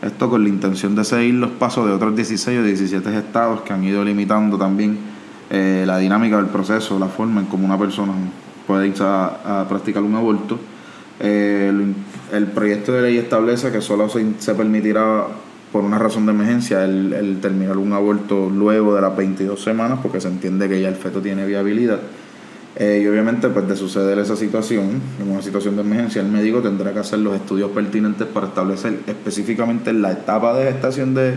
Esto 0.00 0.30
con 0.30 0.44
la 0.44 0.48
intención 0.48 0.94
de 0.94 1.04
seguir 1.04 1.34
los 1.34 1.50
pasos 1.50 1.86
de 1.86 1.92
otros 1.92 2.14
16 2.14 2.60
o 2.60 2.62
17 2.62 3.18
estados 3.18 3.60
que 3.62 3.72
han 3.72 3.82
ido 3.84 4.04
limitando 4.04 4.56
también 4.56 4.96
eh, 5.50 5.84
la 5.86 5.98
dinámica 5.98 6.36
del 6.36 6.46
proceso, 6.46 6.98
la 6.98 7.08
forma 7.08 7.40
en 7.40 7.46
cómo 7.46 7.66
una 7.66 7.76
persona 7.76 8.12
puede 8.68 8.86
ir 8.86 8.94
a, 9.00 9.64
practicar 9.66 10.02
un 10.02 10.14
aborto. 10.14 10.58
Eh, 11.20 11.72
el, 12.32 12.46
proyecto 12.48 12.92
de 12.92 13.02
ley 13.02 13.16
establece 13.16 13.72
que 13.72 13.80
solo 13.80 14.08
se, 14.10 14.54
permitirá 14.54 15.24
por 15.72 15.82
una 15.82 15.98
razón 15.98 16.26
de 16.26 16.32
emergencia 16.32 16.84
el, 16.84 17.38
terminar 17.40 17.78
un 17.78 17.92
aborto 17.94 18.48
luego 18.50 18.94
de 18.94 19.00
las 19.00 19.16
22 19.16 19.60
semanas 19.60 19.98
porque 20.02 20.20
se 20.20 20.28
entiende 20.28 20.68
que 20.68 20.80
ya 20.80 20.88
el 20.88 20.96
feto 20.96 21.20
tiene 21.20 21.46
viabilidad. 21.46 21.98
Eh, 22.76 23.00
y 23.02 23.06
obviamente, 23.08 23.48
pues 23.48 23.66
de 23.66 23.74
suceder 23.74 24.18
esa 24.18 24.36
situación, 24.36 25.00
en 25.20 25.30
una 25.30 25.42
situación 25.42 25.74
de 25.74 25.82
emergencia, 25.82 26.20
el 26.20 26.28
médico 26.28 26.60
tendrá 26.60 26.92
que 26.92 27.00
hacer 27.00 27.18
los 27.20 27.34
estudios 27.34 27.70
pertinentes 27.70 28.28
para 28.28 28.48
establecer 28.48 29.00
específicamente 29.06 29.92
la 29.94 30.12
etapa 30.12 30.56
de 30.56 30.70
gestación 30.70 31.14
de, 31.14 31.34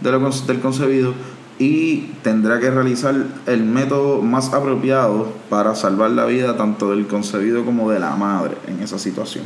de 0.00 0.10
lo, 0.10 0.30
del 0.30 0.60
concebido 0.60 1.12
y 1.60 2.08
tendrá 2.22 2.58
que 2.58 2.70
realizar 2.70 3.14
el 3.46 3.64
método 3.64 4.22
más 4.22 4.54
apropiado 4.54 5.30
para 5.50 5.74
salvar 5.74 6.10
la 6.10 6.24
vida 6.24 6.56
tanto 6.56 6.90
del 6.90 7.06
concebido 7.06 7.66
como 7.66 7.90
de 7.90 8.00
la 8.00 8.16
madre 8.16 8.56
en 8.66 8.82
esa 8.82 8.98
situación. 8.98 9.44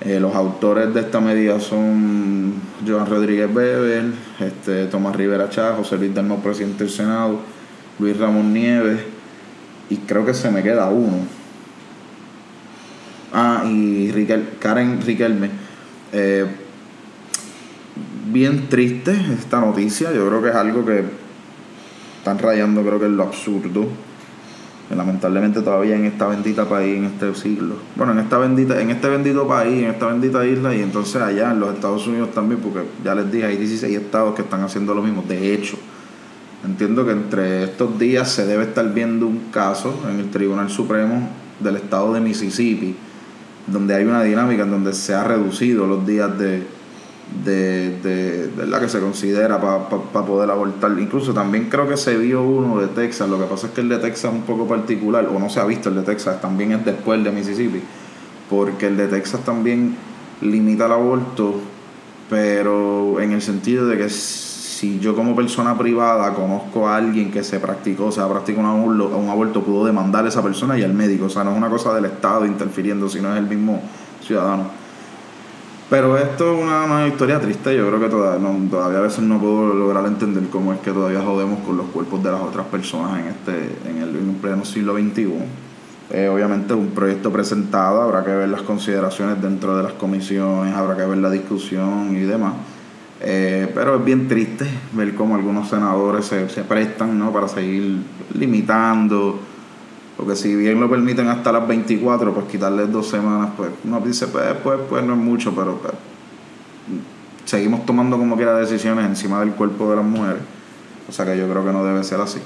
Eh, 0.00 0.18
los 0.18 0.34
autores 0.34 0.92
de 0.92 1.00
esta 1.00 1.20
medida 1.20 1.60
son 1.60 2.54
Joan 2.84 3.06
Rodríguez 3.06 3.54
Bebel, 3.54 4.12
este, 4.40 4.86
Tomás 4.86 5.14
Rivera 5.14 5.48
Chá, 5.48 5.74
José 5.76 5.98
Luis 5.98 6.12
Dalmau, 6.12 6.42
presidente 6.42 6.82
del 6.82 6.92
Senado, 6.92 7.38
Luis 8.00 8.18
Ramón 8.18 8.52
Nieves, 8.52 8.98
y 9.90 9.98
creo 9.98 10.26
que 10.26 10.34
se 10.34 10.50
me 10.50 10.64
queda 10.64 10.90
uno. 10.90 11.18
Ah, 13.32 13.62
y 13.64 14.12
Karen 14.58 15.00
Riquelme. 15.00 15.50
Eh, 16.12 16.44
bien 18.34 18.68
triste 18.68 19.16
esta 19.32 19.60
noticia. 19.60 20.12
Yo 20.12 20.26
creo 20.28 20.42
que 20.42 20.48
es 20.48 20.54
algo 20.54 20.84
que 20.84 21.04
están 22.18 22.38
rayando, 22.38 22.82
creo 22.82 22.98
que 22.98 23.06
es 23.06 23.12
lo 23.12 23.22
absurdo. 23.22 23.86
Lamentablemente 24.94 25.62
todavía 25.62 25.96
en 25.96 26.04
esta 26.04 26.26
bendita 26.26 26.68
país, 26.68 26.98
en 26.98 27.04
este 27.04 27.34
siglo. 27.34 27.76
Bueno, 27.96 28.12
en 28.12 28.18
esta 28.18 28.36
bendita, 28.36 28.80
en 28.82 28.90
este 28.90 29.08
bendito 29.08 29.48
país, 29.48 29.82
en 29.82 29.90
esta 29.90 30.08
bendita 30.08 30.44
isla, 30.44 30.74
y 30.74 30.82
entonces 30.82 31.22
allá 31.22 31.52
en 31.52 31.60
los 31.60 31.72
Estados 31.72 32.06
Unidos 32.06 32.32
también, 32.32 32.60
porque 32.60 32.82
ya 33.02 33.14
les 33.14 33.32
dije, 33.32 33.46
hay 33.46 33.56
16 33.56 33.96
estados 33.96 34.34
que 34.34 34.42
están 34.42 34.62
haciendo 34.62 34.94
lo 34.94 35.02
mismo. 35.02 35.24
De 35.26 35.54
hecho, 35.54 35.78
Entiendo 36.64 37.04
que 37.04 37.12
entre 37.12 37.64
estos 37.64 37.98
días 37.98 38.30
se 38.30 38.46
debe 38.46 38.64
estar 38.64 38.90
viendo 38.94 39.26
un 39.26 39.50
caso 39.50 40.02
en 40.10 40.18
el 40.18 40.30
Tribunal 40.30 40.70
Supremo 40.70 41.28
del 41.60 41.76
Estado 41.76 42.14
de 42.14 42.22
Mississippi, 42.22 42.96
donde 43.66 43.94
hay 43.94 44.04
una 44.04 44.22
dinámica 44.22 44.62
en 44.62 44.70
donde 44.70 44.94
se 44.94 45.12
ha 45.12 45.24
reducido 45.24 45.86
los 45.86 46.06
días 46.06 46.38
de, 46.38 46.66
de, 47.44 47.98
de, 48.00 48.66
la 48.66 48.80
que 48.80 48.88
se 48.88 49.00
considera 49.00 49.60
para 49.60 50.26
poder 50.26 50.50
abortar. 50.50 50.96
Incluso 50.98 51.32
también 51.32 51.68
creo 51.68 51.88
que 51.88 51.96
se 51.96 52.16
vio 52.16 52.42
uno 52.42 52.80
de 52.80 52.88
Texas, 52.88 53.28
lo 53.28 53.38
que 53.38 53.44
pasa 53.44 53.68
es 53.68 53.72
que 53.72 53.80
el 53.80 53.88
de 53.88 53.98
Texas 53.98 54.32
es 54.32 54.38
un 54.38 54.42
poco 54.42 54.66
particular, 54.66 55.26
o 55.26 55.38
no 55.38 55.48
se 55.48 55.60
ha 55.60 55.64
visto 55.64 55.88
el 55.88 55.96
de 55.96 56.02
Texas, 56.02 56.40
también 56.40 56.72
es 56.72 56.84
después 56.84 57.18
el 57.18 57.24
de 57.24 57.32
Mississippi, 57.32 57.80
porque 58.50 58.86
el 58.86 58.96
de 58.96 59.08
Texas 59.08 59.40
también 59.44 59.96
limita 60.40 60.86
el 60.86 60.92
aborto, 60.92 61.60
pero 62.28 63.20
en 63.20 63.32
el 63.32 63.42
sentido 63.42 63.86
de 63.86 63.98
que 63.98 64.08
si 64.08 64.98
yo 64.98 65.14
como 65.14 65.36
persona 65.36 65.76
privada 65.78 66.34
conozco 66.34 66.88
a 66.88 66.96
alguien 66.96 67.30
que 67.30 67.44
se 67.44 67.60
practicó, 67.60 68.06
o 68.06 68.12
sea, 68.12 68.28
practicó 68.28 68.60
un 68.60 68.66
aborto, 68.66 69.16
un 69.16 69.28
aborto, 69.30 69.62
puedo 69.62 69.84
demandar 69.86 70.24
a 70.24 70.28
esa 70.28 70.42
persona 70.42 70.78
y 70.78 70.82
al 70.82 70.92
médico. 70.92 71.26
O 71.26 71.30
sea, 71.30 71.44
no 71.44 71.52
es 71.52 71.56
una 71.56 71.70
cosa 71.70 71.94
del 71.94 72.06
Estado 72.06 72.44
interfiriendo, 72.44 73.08
sino 73.08 73.32
es 73.32 73.38
el 73.38 73.46
mismo 73.46 73.80
ciudadano. 74.20 74.83
Pero 75.90 76.16
esto 76.16 76.54
es 76.54 76.62
una, 76.62 77.06
historia 77.06 77.38
triste, 77.40 77.76
yo 77.76 77.86
creo 77.86 78.00
que 78.00 78.08
todavía, 78.08 78.48
todavía 78.70 78.98
a 78.98 79.02
veces 79.02 79.20
no 79.20 79.38
puedo 79.38 79.74
lograr 79.74 80.06
entender 80.06 80.44
cómo 80.50 80.72
es 80.72 80.80
que 80.80 80.90
todavía 80.90 81.20
jodemos 81.20 81.60
con 81.60 81.76
los 81.76 81.86
cuerpos 81.86 82.22
de 82.22 82.32
las 82.32 82.40
otras 82.40 82.66
personas 82.66 83.20
en 83.20 83.26
este 83.26 83.90
en 83.90 84.02
el, 84.02 84.14
pleno 84.40 84.64
siglo 84.64 84.94
XXI. 84.94 85.28
Eh, 86.10 86.28
obviamente 86.28 86.74
un 86.74 86.88
proyecto 86.88 87.30
presentado, 87.30 88.00
habrá 88.00 88.24
que 88.24 88.30
ver 88.30 88.48
las 88.48 88.62
consideraciones 88.62 89.40
dentro 89.40 89.76
de 89.76 89.82
las 89.82 89.92
comisiones, 89.92 90.74
habrá 90.74 90.96
que 90.96 91.04
ver 91.04 91.18
la 91.18 91.30
discusión 91.30 92.16
y 92.16 92.20
demás. 92.20 92.54
Eh, 93.20 93.70
pero 93.74 93.96
es 93.96 94.04
bien 94.04 94.28
triste 94.28 94.66
ver 94.92 95.14
cómo 95.14 95.34
algunos 95.34 95.68
senadores 95.68 96.26
se, 96.26 96.64
prestan 96.64 97.18
¿no? 97.18 97.32
para 97.32 97.48
seguir 97.48 97.98
limitando. 98.34 99.40
Porque 100.16 100.36
si 100.36 100.54
bien 100.54 100.80
lo 100.80 100.88
permiten 100.88 101.28
hasta 101.28 101.50
las 101.50 101.66
24, 101.66 102.32
pues 102.32 102.46
quitarles 102.46 102.90
dos 102.92 103.08
semanas, 103.08 103.50
pues 103.56 103.70
uno 103.84 104.00
dice, 104.00 104.28
pues, 104.28 104.44
pues, 104.62 104.78
pues 104.88 105.04
no 105.04 105.14
es 105.14 105.18
mucho, 105.18 105.54
pero 105.54 105.76
pues, 105.78 105.94
seguimos 107.44 107.84
tomando 107.84 108.16
como 108.16 108.36
quiera 108.36 108.56
decisiones 108.56 109.06
encima 109.06 109.40
del 109.40 109.50
cuerpo 109.52 109.90
de 109.90 109.96
las 109.96 110.04
mujeres. 110.04 110.42
O 111.08 111.12
sea 111.12 111.24
que 111.24 111.36
yo 111.36 111.48
creo 111.48 111.64
que 111.64 111.72
no 111.72 111.84
debe 111.84 112.02
ser 112.04 112.20
así. 112.20 112.38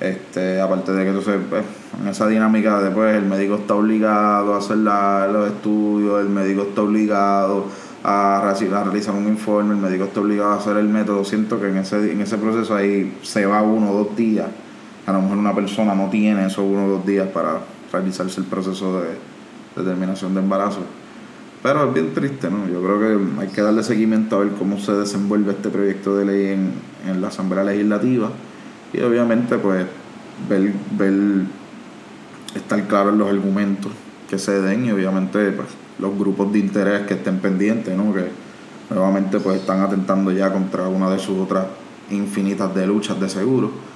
Este, 0.00 0.60
aparte 0.60 0.92
de 0.92 1.02
que 1.02 1.08
entonces, 1.08 1.40
pues, 1.48 1.64
en 2.00 2.08
esa 2.08 2.26
dinámica 2.28 2.80
después 2.80 3.16
el 3.16 3.24
médico 3.24 3.56
está 3.56 3.74
obligado 3.74 4.54
a 4.54 4.58
hacer 4.58 4.76
los 4.76 5.48
estudios, 5.48 6.20
el 6.20 6.28
médico 6.28 6.62
está 6.62 6.82
obligado 6.82 7.64
a, 8.04 8.54
realizar 8.54 9.14
un 9.14 9.26
informe, 9.26 9.74
el 9.74 9.80
médico 9.80 10.04
está 10.04 10.20
obligado 10.20 10.52
a 10.52 10.56
hacer 10.56 10.76
el 10.76 10.88
método. 10.88 11.24
Siento 11.24 11.60
que 11.60 11.68
en 11.68 11.78
ese, 11.78 12.12
en 12.12 12.20
ese 12.20 12.38
proceso 12.38 12.76
ahí 12.76 13.18
se 13.22 13.46
va 13.46 13.62
uno 13.62 13.90
o 13.90 14.04
dos 14.04 14.16
días. 14.16 14.46
A 15.08 15.12
lo 15.12 15.22
mejor 15.22 15.38
una 15.38 15.54
persona 15.54 15.94
no 15.94 16.10
tiene 16.10 16.44
esos 16.44 16.66
uno 16.66 16.84
o 16.84 16.88
dos 16.90 17.06
días 17.06 17.26
para 17.28 17.60
realizarse 17.90 18.40
el 18.42 18.46
proceso 18.46 19.00
de 19.00 19.08
determinación 19.74 20.34
de 20.34 20.40
embarazo. 20.40 20.80
Pero 21.62 21.88
es 21.88 21.94
bien 21.94 22.12
triste, 22.12 22.50
¿no? 22.50 22.68
Yo 22.68 22.82
creo 22.82 23.00
que 23.00 23.40
hay 23.40 23.48
que 23.48 23.62
darle 23.62 23.82
seguimiento 23.82 24.36
a 24.36 24.40
ver 24.40 24.50
cómo 24.58 24.78
se 24.78 24.92
desenvuelve 24.92 25.52
este 25.52 25.70
proyecto 25.70 26.14
de 26.14 26.26
ley 26.26 26.46
en, 26.48 26.72
en 27.06 27.22
la 27.22 27.28
Asamblea 27.28 27.64
Legislativa 27.64 28.28
y 28.92 29.00
obviamente 29.00 29.56
pues 29.56 29.86
ver, 30.46 30.74
ver 30.98 31.14
estar 32.54 32.86
claro 32.86 33.08
en 33.08 33.16
los 33.16 33.30
argumentos 33.30 33.92
que 34.28 34.38
se 34.38 34.60
den 34.60 34.84
y 34.84 34.92
obviamente 34.92 35.52
pues 35.52 35.68
los 35.98 36.18
grupos 36.18 36.52
de 36.52 36.58
interés 36.58 37.06
que 37.06 37.14
estén 37.14 37.38
pendientes, 37.38 37.96
¿no? 37.96 38.12
que 38.12 38.26
nuevamente 38.90 39.40
pues 39.40 39.58
están 39.58 39.80
atentando 39.80 40.32
ya 40.32 40.52
contra 40.52 40.86
una 40.86 41.08
de 41.08 41.18
sus 41.18 41.38
otras 41.38 41.64
infinitas 42.10 42.74
de 42.74 42.86
luchas 42.86 43.18
de 43.18 43.30
seguro. 43.30 43.87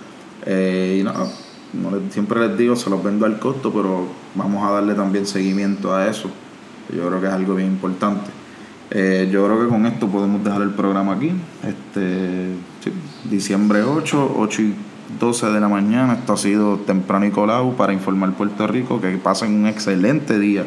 Eh, 0.44 0.98
y 1.00 1.04
nada, 1.04 1.26
siempre 2.10 2.48
les 2.48 2.58
digo, 2.58 2.76
se 2.76 2.90
los 2.90 3.02
vendo 3.02 3.26
al 3.26 3.38
costo, 3.38 3.72
pero 3.72 4.06
vamos 4.34 4.68
a 4.68 4.72
darle 4.72 4.94
también 4.94 5.26
seguimiento 5.26 5.94
a 5.94 6.08
eso. 6.08 6.28
Yo 6.94 7.06
creo 7.08 7.20
que 7.20 7.26
es 7.26 7.32
algo 7.32 7.54
bien 7.54 7.68
importante. 7.68 8.30
Eh, 8.90 9.30
yo 9.32 9.44
creo 9.46 9.60
que 9.62 9.68
con 9.68 9.86
esto 9.86 10.06
podemos 10.08 10.44
dejar 10.44 10.62
el 10.62 10.70
programa 10.70 11.14
aquí. 11.14 11.32
Este, 11.66 12.54
diciembre 13.30 13.82
8, 13.82 14.34
8 14.36 14.62
y 14.62 14.74
12 15.18 15.46
de 15.46 15.60
la 15.60 15.68
mañana. 15.68 16.14
Esto 16.14 16.34
ha 16.34 16.36
sido 16.36 16.76
temprano 16.78 17.24
y 17.24 17.30
colado 17.30 17.72
para 17.72 17.94
informar 17.94 18.32
Puerto 18.34 18.66
Rico. 18.66 19.00
Que 19.00 19.16
pasen 19.16 19.54
un 19.54 19.66
excelente 19.66 20.38
día 20.38 20.66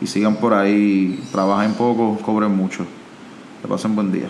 y 0.00 0.06
sigan 0.08 0.36
por 0.36 0.54
ahí. 0.54 1.22
Trabajen 1.30 1.74
poco, 1.74 2.18
cobren 2.24 2.56
mucho. 2.56 2.84
Que 3.62 3.68
pasen 3.68 3.94
buen 3.94 4.10
día. 4.10 4.28